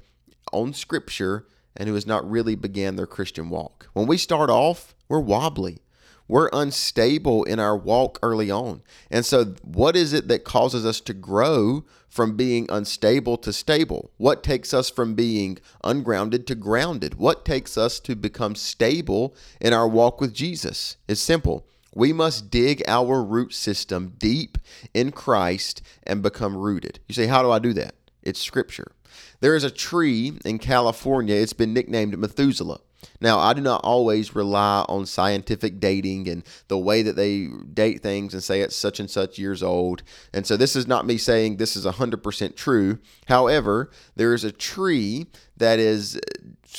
on 0.51 0.73
Scripture 0.73 1.47
and 1.75 1.89
who 1.89 1.95
has 1.95 2.05
not 2.05 2.29
really 2.29 2.55
began 2.55 2.95
their 2.95 3.07
Christian 3.07 3.49
walk. 3.49 3.89
When 3.93 4.05
we 4.05 4.17
start 4.17 4.49
off, 4.49 4.93
we're 5.09 5.19
wobbly. 5.19 5.79
We're 6.27 6.49
unstable 6.53 7.43
in 7.43 7.59
our 7.59 7.75
walk 7.75 8.17
early 8.23 8.49
on. 8.49 8.81
And 9.11 9.25
so, 9.25 9.55
what 9.61 9.95
is 9.95 10.13
it 10.13 10.27
that 10.29 10.43
causes 10.43 10.85
us 10.85 11.01
to 11.01 11.13
grow 11.13 11.85
from 12.07 12.37
being 12.37 12.67
unstable 12.69 13.37
to 13.37 13.51
stable? 13.51 14.11
What 14.17 14.43
takes 14.43 14.73
us 14.73 14.89
from 14.89 15.15
being 15.15 15.59
ungrounded 15.83 16.47
to 16.47 16.55
grounded? 16.55 17.15
What 17.15 17.43
takes 17.43 17.77
us 17.77 17.99
to 18.01 18.15
become 18.15 18.55
stable 18.55 19.35
in 19.59 19.73
our 19.73 19.87
walk 19.87 20.21
with 20.21 20.33
Jesus? 20.33 20.97
It's 21.07 21.21
simple. 21.21 21.67
We 21.95 22.13
must 22.13 22.49
dig 22.49 22.83
our 22.87 23.23
root 23.23 23.53
system 23.53 24.13
deep 24.17 24.57
in 24.93 25.11
Christ 25.11 25.81
and 26.03 26.23
become 26.23 26.55
rooted. 26.57 26.99
You 27.07 27.13
say, 27.13 27.27
How 27.27 27.43
do 27.43 27.51
I 27.51 27.59
do 27.59 27.73
that? 27.73 27.95
It's 28.21 28.39
Scripture. 28.39 28.93
There 29.41 29.55
is 29.55 29.63
a 29.63 29.69
tree 29.69 30.33
in 30.45 30.57
California, 30.57 31.35
it's 31.35 31.53
been 31.53 31.73
nicknamed 31.73 32.17
Methuselah. 32.17 32.79
Now, 33.19 33.39
I 33.39 33.53
do 33.53 33.61
not 33.61 33.81
always 33.83 34.35
rely 34.35 34.85
on 34.89 35.05
scientific 35.05 35.79
dating 35.79 36.27
and 36.27 36.43
the 36.67 36.77
way 36.77 37.01
that 37.01 37.15
they 37.15 37.47
date 37.73 38.01
things 38.01 38.33
and 38.33 38.43
say 38.43 38.61
it's 38.61 38.75
such 38.75 38.99
and 38.99 39.09
such 39.09 39.37
years 39.37 39.63
old. 39.63 40.03
And 40.33 40.45
so, 40.45 40.57
this 40.57 40.75
is 40.75 40.87
not 40.87 41.05
me 41.05 41.17
saying 41.17 41.57
this 41.57 41.75
is 41.75 41.85
100% 41.85 42.55
true. 42.55 42.99
However, 43.27 43.89
there 44.15 44.33
is 44.33 44.43
a 44.43 44.51
tree 44.51 45.27
that 45.57 45.79
is 45.79 46.17
uh, 46.17 46.19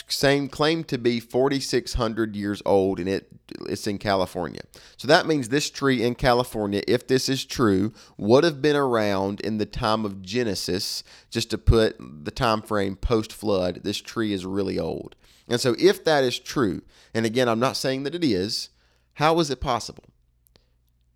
same 0.09 0.49
claim 0.49 0.83
to 0.85 0.99
be 0.99 1.21
4600 1.21 2.35
years 2.35 2.62
old 2.66 2.99
and 2.99 3.09
it 3.09 3.28
it's 3.66 3.87
in 3.87 3.99
California. 3.99 4.62
So 4.97 5.07
that 5.07 5.26
means 5.26 5.49
this 5.49 5.71
tree 5.71 6.02
in 6.02 6.14
California 6.14 6.83
if 6.88 7.07
this 7.07 7.28
is 7.28 7.45
true 7.45 7.93
would 8.16 8.43
have 8.43 8.61
been 8.61 8.76
around 8.76 9.40
in 9.40 9.59
the 9.59 9.66
time 9.66 10.04
of 10.04 10.23
Genesis 10.23 11.04
just 11.31 11.50
to 11.50 11.59
put 11.59 11.97
the 11.99 12.31
time 12.31 12.62
frame 12.62 12.97
post 12.97 13.33
flood. 13.33 13.81
This 13.85 13.99
tree 13.99 14.33
is 14.33 14.45
really 14.45 14.78
old. 14.78 15.14
And 15.49 15.61
so, 15.61 15.75
if 15.79 16.05
that 16.05 16.25
is 16.25 16.39
true, 16.39 16.83
and 17.13 17.27
again, 17.27 17.49
I'm 17.49 17.61
not 17.61 17.77
saying 17.77 18.05
that 18.05 18.15
it 18.15 18.25
is, 18.25 18.71
how 19.15 19.39
is 19.41 19.51
it 19.51 19.61
possible? 19.61 20.05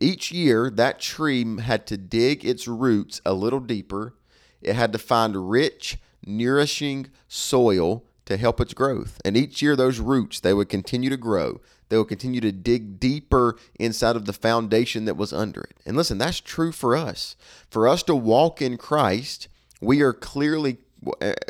Each 0.00 0.30
year, 0.30 0.70
that 0.70 1.00
tree 1.00 1.61
had 1.61 1.87
to 1.88 1.97
dig 1.97 2.44
its 2.44 2.68
roots 2.68 3.20
a 3.25 3.32
little 3.32 3.61
deeper. 3.61 4.14
It 4.61 4.76
had 4.76 4.92
to 4.92 4.99
find 4.99 5.50
rich, 5.50 5.99
nourishing 6.25 7.08
soil 7.26 8.04
to 8.26 8.37
help 8.37 8.61
its 8.61 8.75
growth. 8.75 9.20
And 9.25 9.37
each 9.37 9.62
year, 9.62 9.75
those 9.75 9.99
roots, 9.99 10.40
they 10.40 10.52
would 10.52 10.68
continue 10.68 11.11
to 11.11 11.16
grow. 11.16 11.61
They 11.88 11.97
would 11.97 12.08
continue 12.08 12.40
to 12.42 12.52
dig 12.52 13.00
deeper 13.00 13.56
inside 13.80 14.14
of 14.14 14.26
the 14.26 14.32
foundation 14.32 15.06
that 15.06 15.16
was 15.16 15.32
under 15.32 15.62
it. 15.62 15.78
And 15.87 15.97
listen, 15.97 16.18
that's 16.18 16.40
true 16.40 16.70
for 16.70 16.94
us. 16.94 17.35
For 17.70 17.88
us 17.88 18.02
to 18.04 18.14
walk 18.14 18.61
in 18.61 18.76
Christ, 18.76 19.49
we 19.80 20.02
are 20.02 20.12
clearly 20.12 20.78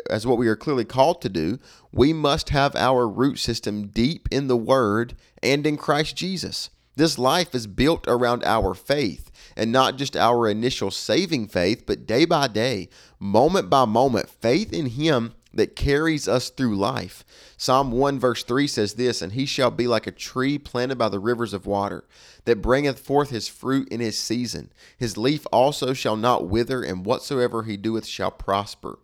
as 0.09 0.27
what 0.27 0.37
we 0.37 0.47
are 0.47 0.55
clearly 0.55 0.85
called 0.85 1.21
to 1.21 1.29
do, 1.29 1.59
we 1.91 2.13
must 2.13 2.49
have 2.49 2.75
our 2.75 3.07
root 3.07 3.39
system 3.39 3.87
deep 3.87 4.27
in 4.31 4.47
the 4.47 4.57
Word 4.57 5.15
and 5.41 5.65
in 5.65 5.77
Christ 5.77 6.15
Jesus. 6.15 6.69
This 6.95 7.17
life 7.17 7.55
is 7.55 7.65
built 7.65 8.05
around 8.07 8.43
our 8.43 8.73
faith 8.73 9.31
and 9.55 9.71
not 9.71 9.97
just 9.97 10.15
our 10.15 10.49
initial 10.49 10.91
saving 10.91 11.47
faith, 11.47 11.85
but 11.85 12.05
day 12.05 12.25
by 12.25 12.47
day, 12.47 12.89
moment 13.19 13.69
by 13.69 13.85
moment, 13.85 14.29
faith 14.29 14.73
in 14.73 14.87
Him 14.87 15.33
that 15.53 15.75
carries 15.75 16.27
us 16.27 16.49
through 16.49 16.77
life. 16.77 17.23
Psalm 17.57 17.91
1 17.91 18.19
verse 18.19 18.43
3 18.43 18.67
says 18.67 18.93
this, 18.93 19.21
And 19.21 19.33
he 19.33 19.45
shall 19.45 19.71
be 19.71 19.87
like 19.87 20.05
a 20.05 20.11
tree 20.11 20.59
planted 20.59 20.97
by 20.97 21.09
the 21.09 21.19
rivers 21.19 21.53
of 21.53 21.65
water, 21.65 22.05
that 22.45 22.61
bringeth 22.61 22.99
forth 22.99 23.31
his 23.31 23.47
fruit 23.47 23.87
in 23.89 23.99
his 23.99 24.17
season. 24.17 24.71
His 24.97 25.17
leaf 25.17 25.47
also 25.51 25.93
shall 25.93 26.15
not 26.15 26.47
wither, 26.47 26.83
and 26.83 27.05
whatsoever 27.05 27.63
he 27.63 27.77
doeth 27.77 28.05
shall 28.05 28.31
prosper 28.31 28.99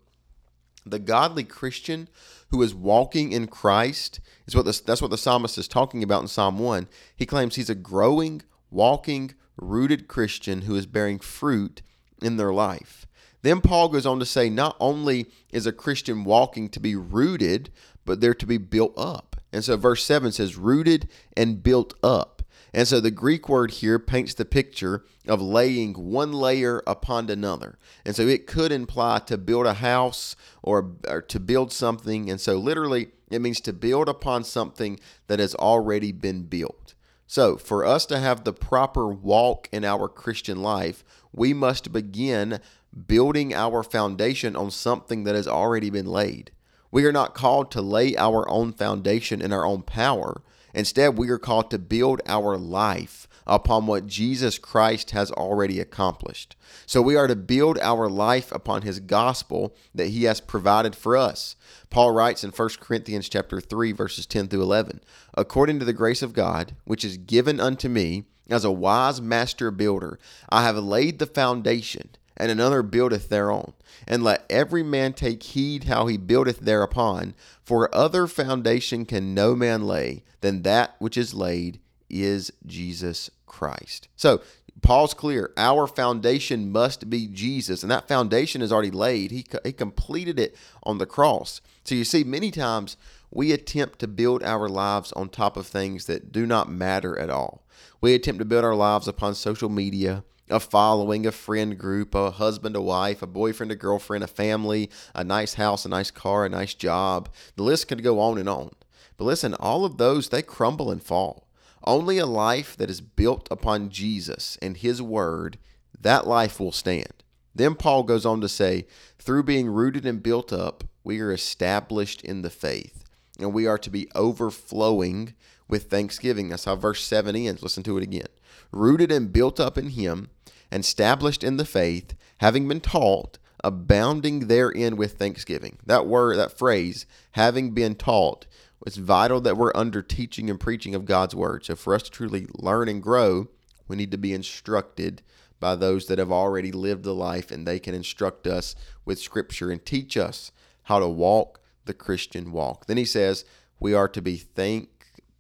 the 0.86 1.00
godly 1.00 1.44
Christian 1.44 2.08
who 2.50 2.62
is 2.62 2.76
walking 2.76 3.32
in 3.32 3.48
Christ 3.48 4.20
is 4.48 4.56
what 4.56 4.66
that's 4.66 5.02
what 5.02 5.12
the 5.12 5.18
psalmist 5.18 5.58
is 5.58 5.68
talking 5.68 6.04
about 6.04 6.22
in 6.22 6.28
Psalm 6.28 6.60
1. 6.60 6.88
He 7.16 7.26
claims 7.26 7.56
he's 7.56 7.70
a 7.70 7.76
growing, 7.76 8.44
walking, 8.70 9.34
rooted 9.58 10.08
Christian 10.08 10.62
who 10.62 10.76
is 10.76 10.86
bearing 10.86 11.20
fruit 11.20 11.82
in 12.22 12.38
their 12.38 12.54
life. 12.54 13.06
Then 13.42 13.62
Paul 13.62 13.90
goes 13.90 14.06
on 14.06 14.20
to 14.20 14.26
say 14.26 14.50
not 14.50 14.76
only 14.80 15.28
is 15.52 15.68
a 15.68 15.72
Christian 15.72 16.24
walking 16.24 16.70
to 16.70 16.80
be 16.80 16.96
rooted, 16.96 17.72
but 18.04 18.20
they're 18.20 18.34
to 18.34 18.46
be 18.48 18.58
built 18.58 18.94
up. 18.98 19.36
And 19.54 19.64
so 19.64 19.78
verse 19.78 20.04
7 20.04 20.32
says, 20.32 20.58
rooted 20.58 21.08
and 21.38 21.62
built 21.62 21.94
up. 22.04 22.35
And 22.76 22.86
so 22.90 23.00
the 23.00 23.10
Greek 23.10 23.48
word 23.48 23.72
here 23.72 23.98
paints 23.98 24.34
the 24.34 24.44
picture 24.44 25.06
of 25.30 25.42
laying 25.42 25.94
one 25.94 26.34
layer 26.34 26.84
upon 26.86 27.30
another. 27.30 27.80
And 28.04 28.14
so 28.14 28.24
it 28.24 28.48
could 28.48 28.74
imply 28.74 29.20
to 29.28 29.38
build 29.38 29.66
a 29.66 29.76
house 29.76 30.36
or, 30.62 30.92
or, 31.08 31.22
to 31.22 31.40
build 31.40 31.72
something. 31.72 32.30
And 32.30 32.40
so 32.40 32.58
literally, 32.58 33.12
it 33.32 33.40
means 33.40 33.62
to 33.62 33.72
build 33.72 34.10
upon 34.10 34.44
something 34.44 35.00
that 35.28 35.40
has 35.40 35.56
already 35.56 36.12
been 36.12 36.44
built. 36.44 36.96
So 37.28 37.56
for 37.56 37.86
us 37.86 38.06
to 38.08 38.20
have 38.20 38.44
the 38.44 38.52
proper 38.52 39.08
walk 39.08 39.70
in 39.72 39.86
our 39.86 40.10
Christian 40.10 40.62
life, 40.62 41.06
we 41.32 41.54
must 41.54 41.94
begin 41.94 42.60
building 43.08 43.54
our 43.54 43.84
foundation 43.84 44.54
on 44.58 44.70
something 44.70 45.24
that 45.24 45.34
has 45.34 45.48
already 45.48 45.90
been 45.90 46.08
laid. 46.08 46.52
We 46.92 47.06
are 47.06 47.14
not 47.14 47.36
called 47.36 47.72
to 47.72 47.82
lay 47.82 48.18
our 48.18 48.50
own 48.50 48.74
foundation 48.74 49.42
in 49.42 49.54
our 49.54 49.66
own 49.66 49.84
power 49.84 50.42
Instead, 50.76 51.18
we 51.18 51.30
are 51.30 51.40
called 51.40 51.72
to 51.72 51.80
build 51.80 52.22
our 52.28 52.58
life 52.58 53.30
upon 53.48 53.88
what 53.88 54.08
Jesus 54.08 54.60
Christ 54.60 55.12
has 55.12 55.32
already 55.32 55.80
accomplished. 55.80 56.58
So 56.86 57.02
we 57.02 57.16
are 57.16 57.28
to 57.28 57.36
build 57.36 57.80
our 57.80 58.10
life 58.10 58.52
upon 58.52 58.82
his 58.82 59.00
gospel 59.00 59.74
that 59.94 60.08
he 60.08 60.26
has 60.26 60.42
provided 60.42 60.94
for 60.94 61.16
us. 61.16 61.56
Paul 61.90 62.12
writes 62.12 62.44
in 62.44 62.52
1 62.52 62.70
Corinthians 62.82 63.30
chapter 63.30 63.62
3 63.62 63.94
verses 63.94 64.26
10 64.26 64.50
through 64.50 64.64
11, 64.64 65.00
according 65.36 65.80
to 65.80 65.86
the 65.86 65.94
grace 65.94 66.22
of 66.22 66.34
God 66.34 66.76
which 66.84 67.06
is 67.06 67.18
given 67.18 67.60
unto 67.60 67.88
me 67.88 68.26
as 68.50 68.66
a 68.66 68.72
wise 68.72 69.22
master 69.22 69.72
builder, 69.72 70.20
I 70.50 70.64
have 70.64 70.78
laid 70.78 71.20
the 71.20 71.26
foundation 71.26 72.10
and 72.38 72.52
another 72.52 72.82
buildeth 72.82 73.30
thereon. 73.30 73.74
And 74.08 74.24
let 74.24 74.46
every 74.50 74.84
man 74.84 75.14
take 75.14 75.42
heed 75.42 75.86
how 75.86 76.08
he 76.08 76.18
buildeth 76.18 76.60
thereupon, 76.60 77.34
for 77.64 77.94
other 77.94 78.28
foundation 78.28 79.06
can 79.06 79.34
no 79.34 79.56
man 79.56 79.86
lay 79.88 80.24
than 80.42 80.64
that 80.64 80.96
which 81.00 81.18
is 81.18 81.34
laid, 81.34 81.80
is 82.10 82.52
Jesus 82.66 83.30
Christ. 83.46 84.08
So, 84.16 84.42
Paul's 84.82 85.14
clear. 85.14 85.52
Our 85.58 85.88
foundation 85.88 86.72
must 86.72 87.10
be 87.10 87.28
Jesus, 87.28 87.82
and 87.82 87.92
that 87.92 88.08
foundation 88.08 88.62
is 88.62 88.72
already 88.72 88.92
laid. 88.92 89.32
He, 89.32 89.46
he 89.64 89.72
completed 89.72 90.40
it 90.40 90.56
on 90.84 90.98
the 90.98 91.06
cross. 91.06 91.62
So, 91.84 91.96
you 91.96 92.04
see, 92.04 92.24
many 92.24 92.52
times 92.52 92.98
we 93.32 93.52
attempt 93.52 94.00
to 94.00 94.08
build 94.08 94.44
our 94.44 94.70
lives 94.70 95.12
on 95.14 95.30
top 95.30 95.58
of 95.58 95.66
things 95.66 96.06
that 96.06 96.32
do 96.32 96.46
not 96.46 96.70
matter 96.70 97.18
at 97.18 97.30
all. 97.30 97.64
We 98.02 98.14
attempt 98.14 98.40
to 98.40 98.46
build 98.46 98.64
our 98.64 98.76
lives 98.76 99.08
upon 99.08 99.36
social 99.36 99.70
media, 99.70 100.24
a 100.50 100.60
following, 100.60 101.26
a 101.26 101.32
friend 101.32 101.78
group, 101.78 102.14
a 102.14 102.32
husband, 102.32 102.76
a 102.76 102.82
wife, 102.82 103.22
a 103.22 103.28
boyfriend, 103.28 103.72
a 103.72 103.76
girlfriend, 103.76 104.24
a 104.24 104.28
family, 104.28 104.90
a 105.14 105.24
nice 105.24 105.56
house, 105.56 105.86
a 105.86 105.90
nice 105.90 106.12
car, 106.12 106.46
a 106.46 106.50
nice 106.50 106.74
job. 106.74 107.30
The 107.56 107.64
list 107.64 107.88
could 107.88 108.04
go 108.04 108.20
on 108.20 108.38
and 108.38 108.48
on. 108.48 108.72
But 109.18 109.26
listen, 109.26 109.54
all 109.56 109.86
of 109.86 109.98
those, 109.98 110.30
they 110.30 110.42
crumble 110.42 110.92
and 110.92 111.02
fall. 111.02 111.48
Only 111.84 112.18
a 112.18 112.26
life 112.26 112.76
that 112.78 112.90
is 112.90 113.02
built 113.02 113.48
upon 113.50 113.90
Jesus 113.90 114.58
and 114.62 114.78
His 114.78 115.02
Word, 115.02 115.58
that 116.00 116.28
life 116.28 116.60
will 116.60 116.72
stand. 116.72 117.24
Then 117.54 117.76
Paul 117.76 118.04
goes 118.04 118.26
on 118.26 118.42
to 118.42 118.50
say, 118.50 118.86
through 119.18 119.44
being 119.44 119.68
rooted 119.68 120.06
and 120.06 120.22
built 120.22 120.52
up, 120.52 120.84
we 121.04 121.22
are 121.22 121.32
established 121.32 122.22
in 122.22 122.42
the 122.42 122.50
faith, 122.50 123.04
and 123.40 123.54
we 123.54 123.66
are 123.66 123.78
to 123.78 123.90
be 123.90 124.10
overflowing 124.14 125.34
with 125.68 125.90
thanksgiving. 125.90 126.50
That's 126.50 126.66
how 126.66 126.76
verse 126.76 127.04
7 127.04 127.36
ends. 127.36 127.64
Listen 127.64 127.84
to 127.84 127.98
it 127.98 128.04
again. 128.04 128.28
Rooted 128.72 129.12
and 129.12 129.32
built 129.32 129.60
up 129.60 129.78
in 129.78 129.90
Him, 129.90 130.30
and 130.76 130.84
established 130.84 131.42
in 131.42 131.56
the 131.56 131.64
faith, 131.64 132.16
having 132.40 132.68
been 132.68 132.82
taught, 132.82 133.38
abounding 133.64 134.48
therein 134.48 134.98
with 134.98 135.14
thanksgiving. 135.14 135.78
That 135.86 136.06
word, 136.06 136.38
that 136.38 136.58
phrase, 136.58 137.06
having 137.32 137.72
been 137.72 137.96
taught, 137.96 138.46
it's 138.86 138.98
vital 138.98 139.40
that 139.40 139.56
we're 139.56 139.72
under 139.74 140.02
teaching 140.02 140.50
and 140.50 140.60
preaching 140.60 140.94
of 140.94 141.06
God's 141.06 141.34
word. 141.34 141.64
So 141.64 141.78
for 141.78 141.96
us 141.96 142.04
to 142.04 142.12
truly 142.12 142.48
learn 142.58 142.90
and 142.90 143.02
grow, 143.02 143.48
we 143.88 143.96
need 143.96 144.12
to 144.12 144.18
be 144.18 144.34
instructed 144.34 145.22
by 145.62 145.78
those 145.78 146.08
that 146.08 146.20
have 146.20 146.34
already 146.34 146.74
lived 146.74 147.06
the 147.06 147.16
life 147.16 147.52
and 147.52 147.66
they 147.66 147.80
can 147.80 147.96
instruct 147.96 148.46
us 148.46 148.76
with 149.06 149.18
scripture 149.18 149.72
and 149.72 149.86
teach 149.86 150.18
us 150.18 150.52
how 150.84 151.00
to 151.00 151.08
walk 151.08 151.62
the 151.86 151.94
Christian 151.94 152.52
walk. 152.52 152.88
Then 152.88 152.98
he 152.98 153.06
says, 153.06 153.46
we 153.80 153.94
are 153.94 154.10
to 154.10 154.22
be 154.22 154.36
thank 154.36 154.90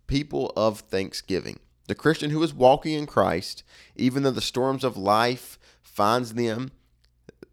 people 0.07 0.53
of 0.55 0.79
thanksgiving. 0.79 1.59
The 1.87 1.95
Christian 1.95 2.31
who 2.31 2.41
is 2.41 2.53
walking 2.53 2.93
in 2.93 3.05
Christ, 3.05 3.63
even 3.95 4.23
though 4.23 4.31
the 4.31 4.41
storms 4.41 4.83
of 4.83 4.97
life 4.97 5.59
finds 5.81 6.33
them, 6.33 6.71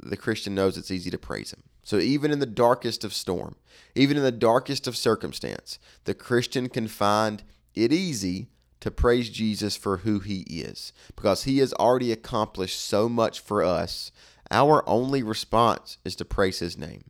the 0.00 0.16
Christian 0.16 0.54
knows 0.54 0.76
it's 0.76 0.90
easy 0.90 1.10
to 1.10 1.18
praise 1.18 1.52
him. 1.52 1.62
So 1.84 1.98
even 1.98 2.30
in 2.30 2.38
the 2.38 2.46
darkest 2.46 3.04
of 3.04 3.12
storm, 3.12 3.56
even 3.94 4.16
in 4.16 4.22
the 4.22 4.32
darkest 4.32 4.86
of 4.86 4.96
circumstance, 4.96 5.78
the 6.04 6.14
Christian 6.14 6.68
can 6.68 6.88
find 6.88 7.42
it 7.74 7.92
easy 7.92 8.48
to 8.80 8.90
praise 8.90 9.30
Jesus 9.30 9.76
for 9.76 9.98
who 9.98 10.18
he 10.20 10.40
is 10.40 10.92
because 11.14 11.44
he 11.44 11.58
has 11.58 11.72
already 11.74 12.10
accomplished 12.10 12.80
so 12.80 13.08
much 13.08 13.40
for 13.40 13.62
us. 13.62 14.10
Our 14.50 14.88
only 14.88 15.22
response 15.22 15.98
is 16.04 16.16
to 16.16 16.24
praise 16.24 16.58
his 16.58 16.76
name. 16.76 17.04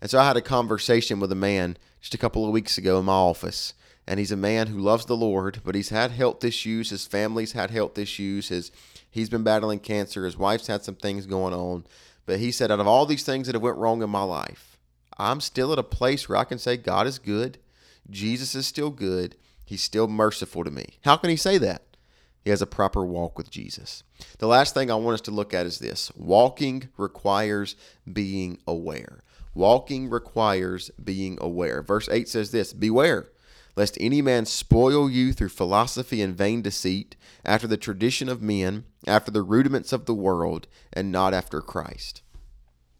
And 0.00 0.10
so 0.10 0.18
I 0.18 0.26
had 0.26 0.36
a 0.36 0.42
conversation 0.42 1.20
with 1.20 1.30
a 1.30 1.36
man 1.36 1.76
just 2.00 2.14
a 2.14 2.18
couple 2.18 2.44
of 2.44 2.52
weeks 2.52 2.78
ago 2.78 2.98
in 2.98 3.04
my 3.04 3.12
office 3.12 3.74
and 4.10 4.18
he's 4.18 4.32
a 4.32 4.36
man 4.36 4.66
who 4.66 4.80
loves 4.80 5.04
the 5.04 5.16
Lord, 5.16 5.60
but 5.64 5.76
he's 5.76 5.90
had 5.90 6.10
health 6.10 6.42
issues. 6.42 6.90
His 6.90 7.06
family's 7.06 7.52
had 7.52 7.70
health 7.70 7.96
issues. 7.96 8.48
His 8.48 8.72
he's 9.08 9.28
been 9.28 9.44
battling 9.44 9.78
cancer. 9.78 10.24
His 10.24 10.36
wife's 10.36 10.66
had 10.66 10.82
some 10.82 10.96
things 10.96 11.26
going 11.26 11.54
on. 11.54 11.84
But 12.26 12.40
he 12.40 12.50
said, 12.50 12.72
out 12.72 12.80
of 12.80 12.88
all 12.88 13.06
these 13.06 13.22
things 13.22 13.46
that 13.46 13.54
have 13.54 13.62
went 13.62 13.76
wrong 13.76 14.02
in 14.02 14.10
my 14.10 14.24
life, 14.24 14.78
I'm 15.16 15.40
still 15.40 15.72
at 15.72 15.78
a 15.78 15.84
place 15.84 16.28
where 16.28 16.38
I 16.38 16.42
can 16.42 16.58
say 16.58 16.76
God 16.76 17.06
is 17.06 17.20
good. 17.20 17.58
Jesus 18.10 18.56
is 18.56 18.66
still 18.66 18.90
good. 18.90 19.36
He's 19.64 19.82
still 19.82 20.08
merciful 20.08 20.64
to 20.64 20.72
me. 20.72 20.98
How 21.04 21.16
can 21.16 21.30
he 21.30 21.36
say 21.36 21.56
that? 21.58 21.82
He 22.42 22.50
has 22.50 22.62
a 22.62 22.66
proper 22.66 23.04
walk 23.04 23.38
with 23.38 23.48
Jesus. 23.48 24.02
The 24.38 24.48
last 24.48 24.74
thing 24.74 24.90
I 24.90 24.96
want 24.96 25.14
us 25.14 25.20
to 25.22 25.30
look 25.30 25.54
at 25.54 25.66
is 25.66 25.78
this 25.78 26.10
walking 26.16 26.88
requires 26.96 27.76
being 28.12 28.58
aware. 28.66 29.22
Walking 29.54 30.08
requires 30.08 30.90
being 31.02 31.38
aware. 31.40 31.82
Verse 31.82 32.08
8 32.08 32.28
says 32.28 32.50
this 32.50 32.72
Beware 32.72 33.28
lest 33.76 33.96
any 34.00 34.20
man 34.20 34.46
spoil 34.46 35.10
you 35.10 35.32
through 35.32 35.48
philosophy 35.48 36.20
and 36.20 36.36
vain 36.36 36.62
deceit, 36.62 37.16
after 37.44 37.66
the 37.66 37.76
tradition 37.76 38.28
of 38.28 38.42
men, 38.42 38.84
after 39.06 39.30
the 39.30 39.42
rudiments 39.42 39.92
of 39.92 40.04
the 40.04 40.14
world, 40.14 40.66
and 40.92 41.10
not 41.10 41.32
after 41.32 41.60
Christ. 41.60 42.22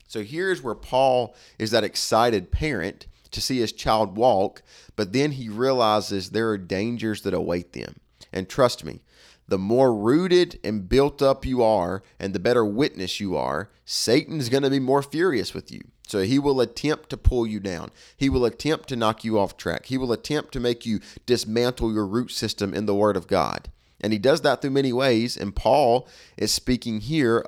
So 0.09 0.23
here's 0.23 0.63
where 0.63 0.75
Paul 0.75 1.35
is 1.59 1.71
that 1.71 1.85
excited 1.85 2.51
parent 2.51 3.07
to 3.31 3.41
see 3.41 3.59
his 3.59 3.73
child 3.73 4.17
walk, 4.17 4.63
but 4.97 5.13
then 5.13 5.33
he 5.33 5.49
realizes 5.49 6.31
there 6.31 6.49
are 6.49 6.59
dangers 6.59 7.23
that 7.23 7.35
await 7.35 7.73
them. 7.75 8.01
And 8.33 8.49
trust 8.49 8.85
me, 8.85 9.01
the 9.49 9.59
more 9.59 9.95
rooted 9.95 10.59
and 10.65 10.89
built 10.89 11.21
up 11.21 11.45
you 11.45 11.63
are, 11.63 12.03
and 12.19 12.33
the 12.33 12.41
better 12.41 12.65
witness 12.65 13.21
you 13.21 13.37
are, 13.37 13.71
Satan's 13.85 14.49
going 14.49 14.63
to 14.63 14.71
be 14.71 14.81
more 14.81 15.03
furious 15.03 15.53
with 15.53 15.71
you. 15.71 15.83
So 16.11 16.23
he 16.23 16.39
will 16.39 16.61
attempt 16.61 17.09
to 17.11 17.17
pull 17.17 17.47
you 17.47 17.61
down. 17.61 17.93
He 18.17 18.29
will 18.29 18.45
attempt 18.45 18.89
to 18.89 18.97
knock 18.97 19.23
you 19.23 19.39
off 19.39 19.57
track. 19.57 19.87
He 19.87 19.97
will 19.97 20.13
attempt 20.13 20.53
to 20.53 20.61
make 20.61 20.85
you 20.85 21.01
dismantle 21.25 21.93
your 21.93 22.07
root 22.07 22.33
system 22.33 22.75
in 22.75 22.87
the 22.87 22.95
Word 22.95 23.17
of 23.17 23.29
God. 23.29 23.71
And 24.01 24.13
he 24.13 24.19
does 24.19 24.41
that 24.41 24.61
through 24.61 24.71
many 24.71 24.93
ways. 24.93 25.37
And 25.37 25.55
Paul 25.55 26.09
is 26.37 26.53
speaking 26.53 27.01
here 27.01 27.47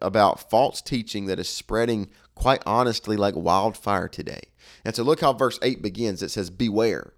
about 0.00 0.50
false 0.50 0.80
teaching 0.80 1.26
that 1.26 1.38
is 1.38 1.48
spreading 1.48 2.08
quite 2.34 2.62
honestly 2.64 3.16
like 3.16 3.36
wildfire 3.36 4.08
today. 4.08 4.40
And 4.84 4.96
so 4.96 5.02
look 5.02 5.20
how 5.20 5.32
verse 5.32 5.58
8 5.62 5.82
begins. 5.82 6.22
It 6.22 6.30
says, 6.30 6.50
Beware. 6.50 7.12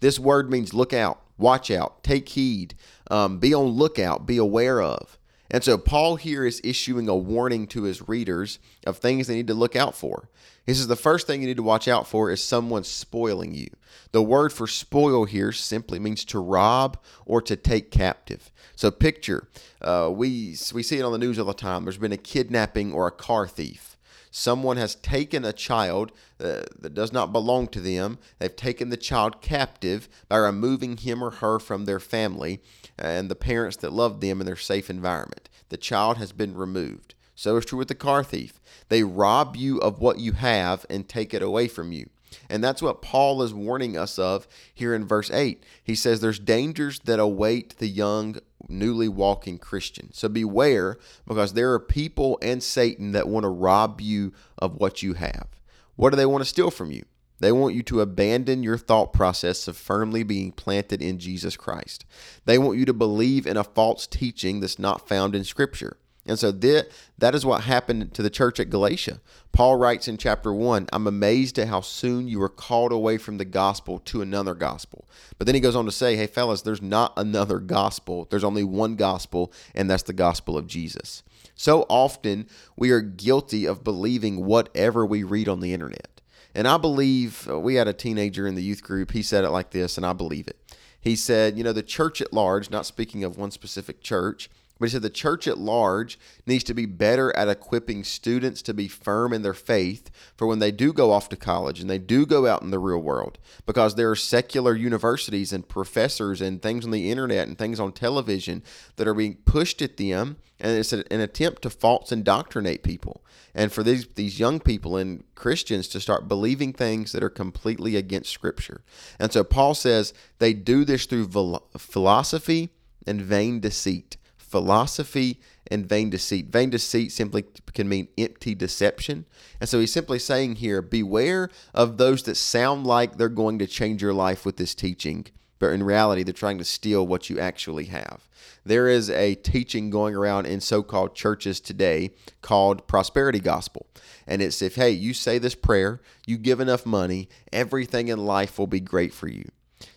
This 0.00 0.18
word 0.18 0.50
means 0.50 0.74
look 0.74 0.92
out, 0.92 1.22
watch 1.38 1.70
out, 1.70 2.02
take 2.02 2.28
heed, 2.28 2.74
um, 3.10 3.38
be 3.38 3.54
on 3.54 3.68
lookout, 3.68 4.26
be 4.26 4.36
aware 4.36 4.82
of. 4.82 5.17
And 5.50 5.64
so 5.64 5.78
Paul 5.78 6.16
here 6.16 6.44
is 6.44 6.60
issuing 6.62 7.08
a 7.08 7.16
warning 7.16 7.66
to 7.68 7.84
his 7.84 8.06
readers 8.06 8.58
of 8.86 8.98
things 8.98 9.26
they 9.26 9.36
need 9.36 9.46
to 9.46 9.54
look 9.54 9.74
out 9.74 9.94
for. 9.94 10.28
He 10.66 10.74
says 10.74 10.86
the 10.86 10.96
first 10.96 11.26
thing 11.26 11.40
you 11.40 11.46
need 11.46 11.56
to 11.56 11.62
watch 11.62 11.88
out 11.88 12.06
for 12.06 12.30
is 12.30 12.44
someone 12.44 12.84
spoiling 12.84 13.54
you. 13.54 13.68
The 14.12 14.22
word 14.22 14.52
for 14.52 14.66
spoil 14.66 15.24
here 15.24 15.52
simply 15.52 15.98
means 15.98 16.24
to 16.26 16.38
rob 16.38 16.98
or 17.24 17.40
to 17.42 17.56
take 17.56 17.90
captive. 17.90 18.50
So 18.76 18.90
picture, 18.90 19.48
uh, 19.80 20.10
we 20.12 20.56
we 20.74 20.82
see 20.82 20.98
it 20.98 21.02
on 21.02 21.12
the 21.12 21.18
news 21.18 21.38
all 21.38 21.46
the 21.46 21.54
time. 21.54 21.84
There's 21.84 21.98
been 21.98 22.12
a 22.12 22.18
kidnapping 22.18 22.92
or 22.92 23.06
a 23.06 23.12
car 23.12 23.48
thief. 23.48 23.97
Someone 24.30 24.76
has 24.76 24.94
taken 24.94 25.44
a 25.44 25.52
child 25.52 26.12
uh, 26.40 26.62
that 26.78 26.94
does 26.94 27.12
not 27.12 27.32
belong 27.32 27.68
to 27.68 27.80
them. 27.80 28.18
They've 28.38 28.54
taken 28.54 28.90
the 28.90 28.96
child 28.96 29.40
captive 29.40 30.08
by 30.28 30.38
removing 30.38 30.98
him 30.98 31.22
or 31.22 31.30
her 31.30 31.58
from 31.58 31.84
their 31.84 32.00
family 32.00 32.60
and 32.98 33.30
the 33.30 33.36
parents 33.36 33.76
that 33.78 33.92
love 33.92 34.20
them 34.20 34.40
in 34.40 34.46
their 34.46 34.56
safe 34.56 34.90
environment. 34.90 35.48
The 35.68 35.76
child 35.76 36.16
has 36.18 36.32
been 36.32 36.54
removed. 36.54 37.14
So 37.34 37.56
is 37.56 37.66
true 37.66 37.78
with 37.78 37.88
the 37.88 37.94
car 37.94 38.24
thief. 38.24 38.60
They 38.88 39.04
rob 39.04 39.54
you 39.54 39.78
of 39.78 40.00
what 40.00 40.18
you 40.18 40.32
have 40.32 40.84
and 40.90 41.08
take 41.08 41.32
it 41.32 41.42
away 41.42 41.68
from 41.68 41.92
you. 41.92 42.10
And 42.48 42.62
that's 42.62 42.82
what 42.82 43.02
Paul 43.02 43.42
is 43.42 43.52
warning 43.52 43.96
us 43.96 44.18
of 44.18 44.48
here 44.72 44.94
in 44.94 45.06
verse 45.06 45.30
8. 45.30 45.62
He 45.82 45.94
says 45.94 46.20
there's 46.20 46.38
dangers 46.38 47.00
that 47.00 47.18
await 47.18 47.78
the 47.78 47.88
young, 47.88 48.36
newly 48.68 49.08
walking 49.08 49.58
Christian. 49.58 50.12
So 50.12 50.28
beware 50.28 50.98
because 51.26 51.52
there 51.52 51.72
are 51.72 51.80
people 51.80 52.38
and 52.42 52.62
Satan 52.62 53.12
that 53.12 53.28
want 53.28 53.44
to 53.44 53.48
rob 53.48 54.00
you 54.00 54.32
of 54.56 54.76
what 54.76 55.02
you 55.02 55.14
have. 55.14 55.48
What 55.96 56.10
do 56.10 56.16
they 56.16 56.26
want 56.26 56.42
to 56.42 56.48
steal 56.48 56.70
from 56.70 56.90
you? 56.90 57.04
They 57.40 57.52
want 57.52 57.74
you 57.74 57.82
to 57.84 58.00
abandon 58.00 58.62
your 58.62 58.78
thought 58.78 59.12
process 59.12 59.68
of 59.68 59.76
firmly 59.76 60.22
being 60.22 60.50
planted 60.52 61.00
in 61.00 61.18
Jesus 61.18 61.56
Christ. 61.56 62.04
They 62.46 62.58
want 62.58 62.78
you 62.78 62.84
to 62.86 62.92
believe 62.92 63.46
in 63.46 63.56
a 63.56 63.64
false 63.64 64.06
teaching 64.06 64.60
that's 64.60 64.78
not 64.78 65.08
found 65.08 65.34
in 65.34 65.44
Scripture. 65.44 65.98
And 66.28 66.38
so 66.38 66.52
that, 66.52 66.88
that 67.16 67.34
is 67.34 67.46
what 67.46 67.62
happened 67.62 68.12
to 68.14 68.22
the 68.22 68.30
church 68.30 68.60
at 68.60 68.70
Galatia. 68.70 69.20
Paul 69.52 69.76
writes 69.76 70.06
in 70.06 70.18
chapter 70.18 70.52
1 70.52 70.88
I'm 70.92 71.06
amazed 71.06 71.58
at 71.58 71.68
how 71.68 71.80
soon 71.80 72.28
you 72.28 72.38
were 72.38 72.48
called 72.48 72.92
away 72.92 73.16
from 73.18 73.38
the 73.38 73.44
gospel 73.44 73.98
to 74.00 74.20
another 74.20 74.54
gospel. 74.54 75.08
But 75.38 75.46
then 75.46 75.54
he 75.54 75.60
goes 75.60 75.74
on 75.74 75.86
to 75.86 75.92
say, 75.92 76.16
hey, 76.16 76.26
fellas, 76.26 76.62
there's 76.62 76.82
not 76.82 77.14
another 77.16 77.58
gospel. 77.58 78.26
There's 78.30 78.44
only 78.44 78.64
one 78.64 78.94
gospel, 78.94 79.52
and 79.74 79.88
that's 79.88 80.02
the 80.02 80.12
gospel 80.12 80.56
of 80.56 80.66
Jesus. 80.66 81.22
So 81.54 81.86
often 81.88 82.46
we 82.76 82.90
are 82.90 83.00
guilty 83.00 83.66
of 83.66 83.82
believing 83.82 84.44
whatever 84.44 85.04
we 85.04 85.24
read 85.24 85.48
on 85.48 85.60
the 85.60 85.72
internet. 85.72 86.20
And 86.54 86.68
I 86.68 86.76
believe 86.76 87.48
uh, 87.48 87.58
we 87.58 87.76
had 87.76 87.88
a 87.88 87.92
teenager 87.92 88.46
in 88.46 88.54
the 88.54 88.62
youth 88.62 88.82
group. 88.82 89.12
He 89.12 89.22
said 89.22 89.44
it 89.44 89.50
like 89.50 89.70
this, 89.70 89.96
and 89.96 90.04
I 90.04 90.12
believe 90.12 90.46
it. 90.48 90.56
He 91.00 91.16
said, 91.16 91.56
you 91.56 91.64
know, 91.64 91.72
the 91.72 91.82
church 91.82 92.20
at 92.20 92.32
large, 92.32 92.70
not 92.70 92.86
speaking 92.86 93.24
of 93.24 93.38
one 93.38 93.50
specific 93.50 94.02
church, 94.02 94.50
But 94.78 94.88
he 94.88 94.92
said 94.92 95.02
the 95.02 95.10
church 95.10 95.48
at 95.48 95.58
large 95.58 96.18
needs 96.46 96.64
to 96.64 96.74
be 96.74 96.86
better 96.86 97.34
at 97.36 97.48
equipping 97.48 98.04
students 98.04 98.62
to 98.62 98.74
be 98.74 98.86
firm 98.86 99.32
in 99.32 99.42
their 99.42 99.54
faith 99.54 100.10
for 100.36 100.46
when 100.46 100.60
they 100.60 100.70
do 100.70 100.92
go 100.92 101.10
off 101.10 101.28
to 101.30 101.36
college 101.36 101.80
and 101.80 101.90
they 101.90 101.98
do 101.98 102.24
go 102.24 102.46
out 102.46 102.62
in 102.62 102.70
the 102.70 102.78
real 102.78 103.00
world. 103.00 103.38
Because 103.66 103.94
there 103.94 104.10
are 104.10 104.16
secular 104.16 104.74
universities 104.74 105.52
and 105.52 105.68
professors 105.68 106.40
and 106.40 106.62
things 106.62 106.84
on 106.84 106.92
the 106.92 107.10
internet 107.10 107.48
and 107.48 107.58
things 107.58 107.80
on 107.80 107.92
television 107.92 108.62
that 108.96 109.08
are 109.08 109.14
being 109.14 109.36
pushed 109.44 109.82
at 109.82 109.96
them, 109.96 110.36
and 110.60 110.78
it's 110.78 110.92
an 110.92 111.04
attempt 111.10 111.62
to 111.62 111.70
false 111.70 112.12
indoctrinate 112.12 112.82
people. 112.82 113.24
And 113.54 113.72
for 113.72 113.82
these, 113.82 114.06
these 114.14 114.38
young 114.38 114.60
people 114.60 114.96
and 114.96 115.24
Christians 115.34 115.88
to 115.88 116.00
start 116.00 116.28
believing 116.28 116.72
things 116.72 117.12
that 117.12 117.22
are 117.24 117.30
completely 117.30 117.96
against 117.96 118.30
Scripture. 118.30 118.82
And 119.18 119.32
so 119.32 119.42
Paul 119.42 119.74
says 119.74 120.14
they 120.38 120.52
do 120.52 120.84
this 120.84 121.06
through 121.06 121.28
philosophy 121.76 122.70
and 123.06 123.20
vain 123.20 123.58
deceit 123.58 124.16
philosophy 124.48 125.40
and 125.70 125.86
vain 125.86 126.10
deceit. 126.10 126.46
Vain 126.46 126.70
deceit 126.70 127.12
simply 127.12 127.44
can 127.74 127.88
mean 127.88 128.08
empty 128.16 128.54
deception. 128.54 129.26
And 129.60 129.68
so 129.68 129.78
he's 129.78 129.92
simply 129.92 130.18
saying 130.18 130.56
here 130.56 130.80
beware 130.80 131.50
of 131.74 131.98
those 131.98 132.22
that 132.24 132.36
sound 132.36 132.86
like 132.86 133.16
they're 133.16 133.28
going 133.28 133.58
to 133.58 133.66
change 133.66 134.02
your 134.02 134.14
life 134.14 134.46
with 134.46 134.56
this 134.56 134.74
teaching, 134.74 135.26
but 135.58 135.72
in 135.72 135.82
reality, 135.82 136.22
they're 136.22 136.32
trying 136.32 136.58
to 136.58 136.64
steal 136.64 137.06
what 137.06 137.28
you 137.28 137.38
actually 137.38 137.86
have. 137.86 138.28
There 138.64 138.88
is 138.88 139.10
a 139.10 139.34
teaching 139.34 139.90
going 139.90 140.14
around 140.14 140.46
in 140.46 140.60
so 140.60 140.82
called 140.82 141.14
churches 141.14 141.60
today 141.60 142.10
called 142.42 142.86
prosperity 142.86 143.40
gospel. 143.40 143.86
And 144.26 144.40
it's 144.42 144.62
if, 144.62 144.76
hey, 144.76 144.90
you 144.90 145.14
say 145.14 145.38
this 145.38 145.54
prayer, 145.54 146.00
you 146.26 146.38
give 146.38 146.60
enough 146.60 146.86
money, 146.86 147.28
everything 147.52 148.08
in 148.08 148.24
life 148.24 148.58
will 148.58 148.66
be 148.66 148.80
great 148.80 149.12
for 149.12 149.28
you. 149.28 149.44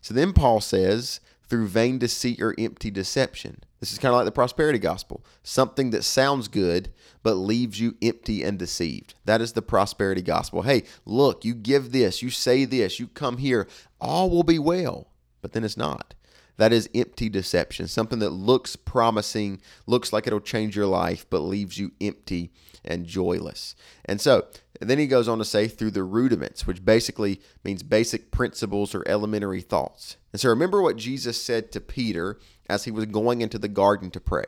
So 0.02 0.14
then 0.14 0.34
Paul 0.34 0.62
says, 0.62 1.20
through 1.52 1.68
vain 1.68 1.98
deceit 1.98 2.42
or 2.42 2.56
empty 2.58 2.90
deception. 2.90 3.62
This 3.82 3.92
is 3.92 4.00
kind 4.00 4.14
of 4.14 4.16
like 4.16 4.24
the 4.24 4.32
prosperity 4.32 4.80
gospel 4.80 5.22
something 5.44 5.90
that 5.90 6.06
sounds 6.06 6.48
good, 6.48 6.94
but 7.24 7.34
leaves 7.34 7.78
you 7.78 7.98
empty 8.02 8.42
and 8.42 8.58
deceived. 8.58 9.16
That 9.26 9.42
is 9.42 9.52
the 9.52 9.62
prosperity 9.62 10.22
gospel. 10.22 10.62
Hey, 10.62 10.84
look, 11.04 11.44
you 11.44 11.54
give 11.54 11.92
this, 11.92 12.22
you 12.22 12.30
say 12.30 12.64
this, 12.64 13.02
you 13.02 13.08
come 13.08 13.36
here, 13.36 13.68
all 14.00 14.30
will 14.30 14.44
be 14.44 14.60
well, 14.60 15.10
but 15.42 15.52
then 15.52 15.66
it's 15.66 15.76
not. 15.76 16.14
That 16.56 16.72
is 16.72 16.90
empty 16.96 17.28
deception, 17.28 17.90
something 17.90 18.20
that 18.20 18.30
looks 18.30 18.78
promising, 18.78 19.60
looks 19.86 20.14
like 20.14 20.28
it'll 20.28 20.40
change 20.40 20.78
your 20.78 20.86
life, 20.86 21.26
but 21.30 21.40
leaves 21.40 21.78
you 21.78 21.92
empty 22.00 22.54
and 22.86 23.06
joyless. 23.06 23.76
And 24.06 24.22
so, 24.22 24.46
then 24.90 25.00
he 25.00 25.08
goes 25.08 25.28
on 25.28 25.38
to 25.38 25.46
say 25.46 25.68
through 25.68 25.92
the 25.92 26.04
rudiments, 26.04 26.66
which 26.66 26.84
basically 26.84 27.42
means 27.64 27.84
basic 27.84 28.32
principles 28.32 28.96
or 28.96 29.08
elementary 29.08 29.62
thoughts. 29.62 30.18
And 30.32 30.40
so 30.40 30.50
remember 30.50 30.82
what 30.82 30.98
Jesus 30.98 31.42
said 31.42 31.72
to 31.72 31.82
Peter 31.82 32.40
as 32.70 32.86
he 32.86 32.92
was 32.92 33.06
going 33.06 33.42
into 33.42 33.60
the 33.60 33.68
garden 33.68 34.10
to 34.12 34.20
pray. 34.20 34.46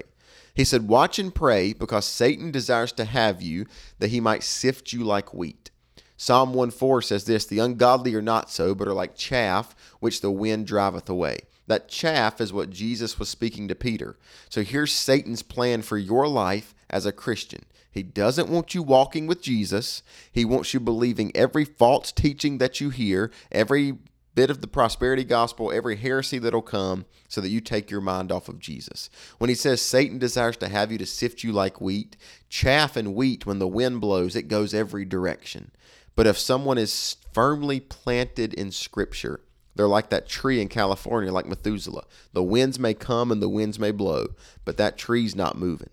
He 0.53 0.63
said, 0.63 0.87
Watch 0.87 1.19
and 1.19 1.33
pray 1.33 1.73
because 1.73 2.05
Satan 2.05 2.51
desires 2.51 2.91
to 2.93 3.05
have 3.05 3.41
you 3.41 3.65
that 3.99 4.09
he 4.09 4.19
might 4.19 4.43
sift 4.43 4.93
you 4.93 5.03
like 5.03 5.33
wheat. 5.33 5.71
Psalm 6.15 6.53
1 6.53 6.71
4 6.71 7.01
says 7.01 7.25
this 7.25 7.45
The 7.45 7.59
ungodly 7.59 8.15
are 8.15 8.21
not 8.21 8.49
so, 8.49 8.73
but 8.73 8.87
are 8.87 8.93
like 8.93 9.15
chaff 9.15 9.75
which 9.99 10.21
the 10.21 10.31
wind 10.31 10.67
driveth 10.67 11.09
away. 11.09 11.39
That 11.67 11.89
chaff 11.89 12.41
is 12.41 12.53
what 12.53 12.69
Jesus 12.69 13.17
was 13.17 13.29
speaking 13.29 13.67
to 13.67 13.75
Peter. 13.75 14.17
So 14.49 14.63
here's 14.63 14.91
Satan's 14.91 15.43
plan 15.43 15.81
for 15.81 15.97
your 15.97 16.27
life 16.27 16.75
as 16.89 17.05
a 17.05 17.11
Christian. 17.11 17.63
He 17.93 18.01
doesn't 18.01 18.49
want 18.49 18.73
you 18.73 18.81
walking 18.81 19.27
with 19.27 19.41
Jesus. 19.41 20.01
He 20.31 20.43
wants 20.43 20.73
you 20.73 20.79
believing 20.79 21.31
every 21.35 21.63
false 21.63 22.11
teaching 22.11 22.57
that 22.57 22.81
you 22.81 22.89
hear, 22.89 23.31
every 23.51 23.99
bit 24.33 24.49
of 24.49 24.61
the 24.61 24.67
prosperity 24.67 25.23
gospel, 25.23 25.71
every 25.71 25.95
heresy 25.95 26.39
that'll 26.39 26.63
come, 26.63 27.05
so 27.27 27.39
that 27.39 27.49
you 27.49 27.61
take 27.61 27.91
your 27.91 28.01
mind 28.01 28.31
off 28.31 28.49
of 28.49 28.57
Jesus. 28.57 29.11
When 29.37 29.49
he 29.49 29.55
says 29.55 29.79
Satan 29.79 30.17
desires 30.17 30.57
to 30.57 30.69
have 30.69 30.91
you 30.91 30.97
to 30.97 31.05
sift 31.05 31.43
you 31.43 31.51
like 31.51 31.79
wheat, 31.79 32.17
chaff 32.49 32.97
and 32.97 33.13
wheat, 33.13 33.45
when 33.45 33.59
the 33.59 33.67
wind 33.67 34.01
blows, 34.01 34.35
it 34.35 34.47
goes 34.47 34.73
every 34.73 35.05
direction. 35.05 35.69
But 36.15 36.25
if 36.25 36.39
someone 36.39 36.79
is 36.79 37.17
firmly 37.31 37.79
planted 37.79 38.55
in 38.55 38.71
Scripture, 38.71 39.41
they're 39.75 39.87
like 39.87 40.09
that 40.09 40.27
tree 40.27 40.61
in 40.61 40.67
California, 40.67 41.31
like 41.31 41.45
Methuselah. 41.45 42.05
The 42.33 42.43
winds 42.43 42.79
may 42.79 42.93
come 42.93 43.31
and 43.31 43.41
the 43.41 43.49
winds 43.49 43.79
may 43.79 43.91
blow, 43.91 44.29
but 44.65 44.77
that 44.77 44.97
tree's 44.97 45.35
not 45.35 45.57
moving. 45.57 45.89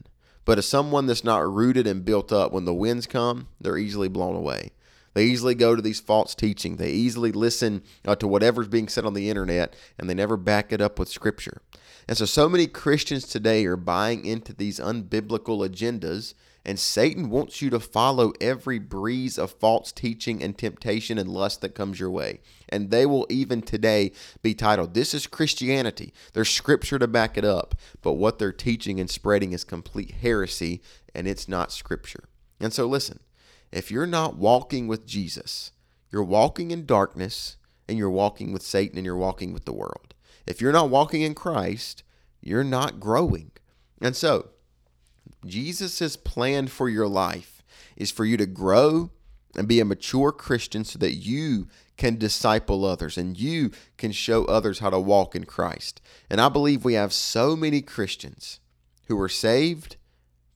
But 0.51 0.59
as 0.59 0.67
someone 0.67 1.07
that's 1.07 1.23
not 1.23 1.49
rooted 1.49 1.87
and 1.87 2.05
built 2.05 2.33
up, 2.33 2.51
when 2.51 2.65
the 2.65 2.75
winds 2.75 3.07
come, 3.07 3.47
they're 3.61 3.79
easily 3.79 4.09
blown 4.09 4.35
away. 4.35 4.73
They 5.15 5.27
easily 5.27 5.55
go 5.55 5.77
to 5.77 5.81
these 5.81 6.01
false 6.01 6.35
teaching. 6.35 6.75
They 6.75 6.91
easily 6.91 7.31
listen 7.31 7.85
uh, 8.05 8.17
to 8.17 8.27
whatever's 8.27 8.67
being 8.67 8.89
said 8.89 9.05
on 9.05 9.15
the 9.15 9.31
internet, 9.31 9.77
and 9.97 10.11
they 10.11 10.15
never 10.15 10.37
back 10.37 10.73
it 10.73 10.81
up 10.81 10.99
with 10.99 11.09
Scripture. 11.09 11.63
And 12.09 12.19
so, 12.19 12.25
so 12.25 12.49
many 12.49 12.67
Christians 12.67 13.29
today 13.29 13.65
are 13.65 13.77
buying 13.77 14.25
into 14.25 14.53
these 14.53 14.81
unbiblical 14.81 15.65
agendas 15.65 16.35
and 16.64 16.79
Satan 16.79 17.31
wants 17.31 17.62
you 17.62 17.70
to 17.70 17.81
follow 17.81 18.33
every 18.40 18.79
breeze 18.79 19.38
of 19.38 19.53
false 19.53 19.92
teaching 19.92 20.42
and 20.42 20.57
temptation 20.57 21.16
and 21.16 21.29
lust 21.29 21.62
that 21.62 21.75
comes 21.75 21.99
your 21.99 22.11
way. 22.11 22.40
And 22.68 22.90
they 22.90 23.07
will 23.07 23.27
even 23.31 23.62
today 23.62 24.12
be 24.42 24.55
titled, 24.55 24.94
This 24.94 25.14
is 25.14 25.27
Christianity. 25.27 26.12
There's 26.35 26.51
scripture 26.51 26.99
to 26.99 27.09
back 27.09 27.38
it 27.38 27.44
up. 27.44 27.75
But 28.03 28.14
what 28.14 28.38
they're 28.38 28.53
teaching 28.53 29.01
and 29.01 29.09
spreading 29.09 29.53
is 29.53 29.64
complete 29.64 30.11
heresy, 30.23 30.83
and 31.14 31.27
it's 31.27 31.49
not 31.49 31.73
scripture. 31.73 32.25
And 32.61 32.73
so, 32.73 32.87
listen, 32.87 33.20
if 33.73 33.90
you're 33.90 34.07
not 34.07 34.37
walking 34.37 34.87
with 34.87 35.07
Jesus, 35.07 35.73
you're 36.12 36.23
walking 36.23 36.70
in 36.70 36.85
darkness, 36.85 37.57
and 37.88 37.96
you're 37.96 38.11
walking 38.11 38.53
with 38.53 38.62
Satan, 38.62 38.99
and 38.99 39.07
you're 39.07 39.16
walking 39.16 39.53
with 39.53 39.64
the 39.64 39.73
world. 39.73 40.14
If 40.46 40.61
you're 40.61 40.73
not 40.73 40.90
walking 40.90 41.23
in 41.23 41.35
Christ, 41.35 42.03
you're 42.42 42.64
not 42.64 43.01
growing. 43.01 43.53
And 44.03 44.14
so, 44.14 44.51
Jesus' 45.44 46.16
plan 46.16 46.68
for 46.68 46.88
your 46.88 47.09
life 47.09 47.62
is 47.96 48.11
for 48.11 48.24
you 48.24 48.37
to 48.37 48.46
grow 48.46 49.11
and 49.57 49.66
be 49.66 49.81
a 49.81 49.85
mature 49.85 50.33
Christian 50.33 50.85
so 50.85 50.98
that 50.98 51.14
you 51.14 51.68
can 51.96 52.16
disciple 52.16 52.85
others 52.85 53.18
and 53.18 53.38
you 53.38 53.70
can 53.98 54.12
show 54.12 54.44
others 54.44 54.79
how 54.79 54.90
to 54.90 54.98
walk 54.98 55.35
in 55.35 55.44
Christ. 55.44 56.00
And 56.31 56.40
I 56.40 56.48
believe 56.48 56.85
we 56.85 56.94
have 56.94 57.12
so 57.12 57.57
many 57.57 57.83
Christians 57.83 58.61
who 59.09 59.20
are 59.20 59.29
saved, 59.29 59.96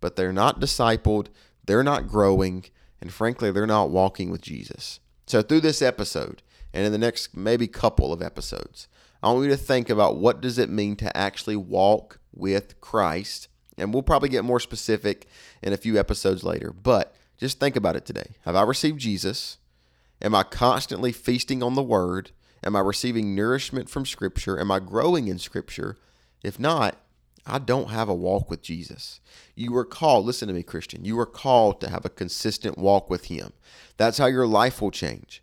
but 0.00 0.16
they're 0.16 0.32
not 0.32 0.60
discipled, 0.60 1.26
they're 1.66 1.82
not 1.82 2.08
growing, 2.08 2.66
and 3.00 3.12
frankly, 3.12 3.50
they're 3.50 3.66
not 3.66 3.90
walking 3.90 4.30
with 4.30 4.40
Jesus. 4.40 5.00
So, 5.26 5.42
through 5.42 5.60
this 5.60 5.82
episode 5.82 6.42
and 6.72 6.86
in 6.86 6.92
the 6.92 6.98
next 6.98 7.36
maybe 7.36 7.66
couple 7.66 8.12
of 8.12 8.22
episodes, 8.22 8.88
I 9.22 9.32
want 9.32 9.44
you 9.44 9.50
to 9.50 9.56
think 9.56 9.90
about 9.90 10.16
what 10.16 10.40
does 10.40 10.58
it 10.58 10.70
mean 10.70 10.96
to 10.96 11.16
actually 11.16 11.56
walk 11.56 12.20
with 12.32 12.80
Christ 12.80 13.48
and 13.76 13.92
we'll 13.92 14.02
probably 14.02 14.28
get 14.28 14.44
more 14.44 14.60
specific 14.60 15.26
in 15.62 15.72
a 15.72 15.78
few 15.78 15.98
episodes 15.98 16.44
later. 16.44 16.72
But 16.72 17.14
just 17.36 17.60
think 17.60 17.76
about 17.76 17.96
it 17.96 18.04
today. 18.04 18.36
Have 18.44 18.56
I 18.56 18.62
received 18.62 19.00
Jesus? 19.00 19.58
Am 20.22 20.34
I 20.34 20.42
constantly 20.42 21.12
feasting 21.12 21.62
on 21.62 21.74
the 21.74 21.82
Word? 21.82 22.30
Am 22.62 22.76
I 22.76 22.80
receiving 22.80 23.34
nourishment 23.34 23.90
from 23.90 24.06
Scripture? 24.06 24.58
Am 24.58 24.70
I 24.70 24.78
growing 24.78 25.28
in 25.28 25.38
Scripture? 25.38 25.96
If 26.42 26.58
not, 26.58 26.96
I 27.46 27.58
don't 27.58 27.90
have 27.90 28.08
a 28.08 28.14
walk 28.14 28.48
with 28.48 28.62
Jesus. 28.62 29.20
You 29.54 29.72
were 29.72 29.84
called, 29.84 30.24
listen 30.24 30.48
to 30.48 30.54
me, 30.54 30.62
Christian, 30.62 31.04
you 31.04 31.16
were 31.16 31.26
called 31.26 31.80
to 31.80 31.90
have 31.90 32.06
a 32.06 32.10
consistent 32.10 32.78
walk 32.78 33.10
with 33.10 33.26
Him. 33.26 33.52
That's 33.98 34.18
how 34.18 34.26
your 34.26 34.46
life 34.46 34.80
will 34.80 34.90
change, 34.90 35.42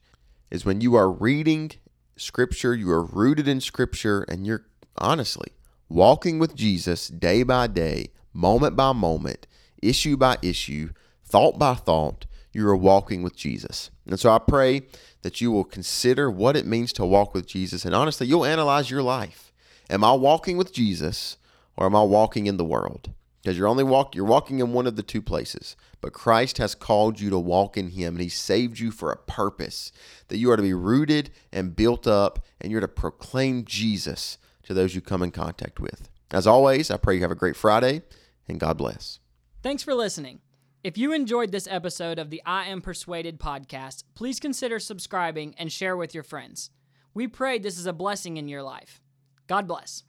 is 0.50 0.66
when 0.66 0.82
you 0.82 0.96
are 0.96 1.12
reading 1.12 1.72
Scripture, 2.18 2.74
you 2.74 2.90
are 2.92 3.04
rooted 3.04 3.48
in 3.48 3.62
Scripture, 3.62 4.24
and 4.24 4.48
you're 4.48 4.66
honestly 4.98 5.52
walking 5.90 6.40
with 6.40 6.56
Jesus 6.56 7.08
day 7.08 7.44
by 7.44 7.68
day, 7.68 8.08
moment 8.34 8.76
by 8.76 8.92
moment, 8.92 9.48
issue 9.82 10.18
by 10.18 10.38
issue, 10.42 10.90
thought 11.24 11.58
by 11.58 11.76
thought, 11.76 12.26
you 12.54 12.68
are 12.68 12.76
walking 12.76 13.24
with 13.24 13.36
Jesus. 13.36 13.92
And 14.06 14.20
so 14.20 14.32
I 14.32 14.40
pray 14.40 14.84
that 15.22 15.40
you 15.40 15.52
will 15.52 15.64
consider 15.64 16.30
what 16.30 16.58
it 16.58 16.66
means 16.66 16.92
to 16.94 17.06
walk 17.06 17.34
with 17.34 17.46
Jesus. 17.46 17.86
And 17.86 17.96
honestly, 17.96 18.28
you'll 18.28 18.46
analyze 18.46 18.90
your 18.92 19.04
life. 19.04 19.54
Am 19.90 20.04
I 20.04 20.14
walking 20.14 20.58
with 20.58 20.74
Jesus 20.74 21.38
or 21.78 21.86
am 21.86 21.96
I 21.96 22.04
walking 22.04 22.48
in 22.48 22.58
the 22.58 22.66
world? 22.66 23.12
Because 23.42 23.58
you're 23.58 23.68
only 23.68 23.84
walk 23.84 24.14
you're 24.14 24.26
walking 24.26 24.60
in 24.60 24.72
one 24.72 24.86
of 24.86 24.96
the 24.96 25.04
two 25.04 25.22
places. 25.22 25.76
But 26.00 26.14
Christ 26.14 26.58
has 26.58 26.76
called 26.76 27.20
you 27.20 27.30
to 27.30 27.40
walk 27.40 27.78
in 27.78 27.92
him 27.92 28.16
and 28.16 28.22
he 28.22 28.30
saved 28.30 28.80
you 28.80 28.92
for 28.92 29.12
a 29.12 29.18
purpose. 29.18 29.92
That 30.28 30.38
you 30.38 30.52
are 30.52 30.58
to 30.58 30.64
be 30.64 30.74
rooted 30.74 31.32
and 31.52 31.76
built 31.76 32.06
up 32.06 32.46
and 32.60 32.72
you're 32.72 32.82
to 32.82 32.88
proclaim 32.88 33.66
Jesus 33.66 34.38
to 34.64 34.74
those 34.74 34.94
you 34.94 35.02
come 35.02 35.24
in 35.24 35.32
contact 35.32 35.80
with. 35.80 36.10
As 36.32 36.48
always, 36.48 36.92
I 36.92 36.98
pray 36.98 37.16
you 37.16 37.22
have 37.22 37.32
a 37.32 37.36
great 37.36 37.56
Friday 37.56 38.04
and 38.48 38.60
God 38.60 38.78
bless. 38.78 39.20
Thanks 39.64 39.84
for 39.84 39.94
listening. 39.94 40.40
If 40.84 40.98
you 40.98 41.14
enjoyed 41.14 41.52
this 41.52 41.68
episode 41.70 42.18
of 42.18 42.32
the 42.32 42.42
I 42.46 42.66
Am 42.66 42.82
Persuaded 42.82 43.40
podcast, 43.40 44.04
please 44.16 44.40
consider 44.40 44.80
subscribing 44.80 45.54
and 45.58 45.72
share 45.72 45.96
with 45.96 46.16
your 46.16 46.24
friends. 46.24 46.72
We 47.14 47.28
pray 47.28 47.60
this 47.60 47.78
is 47.78 47.86
a 47.86 47.94
blessing 47.94 48.38
in 48.38 48.48
your 48.48 48.64
life. 48.64 49.00
God 49.48 49.68
bless. 49.68 50.04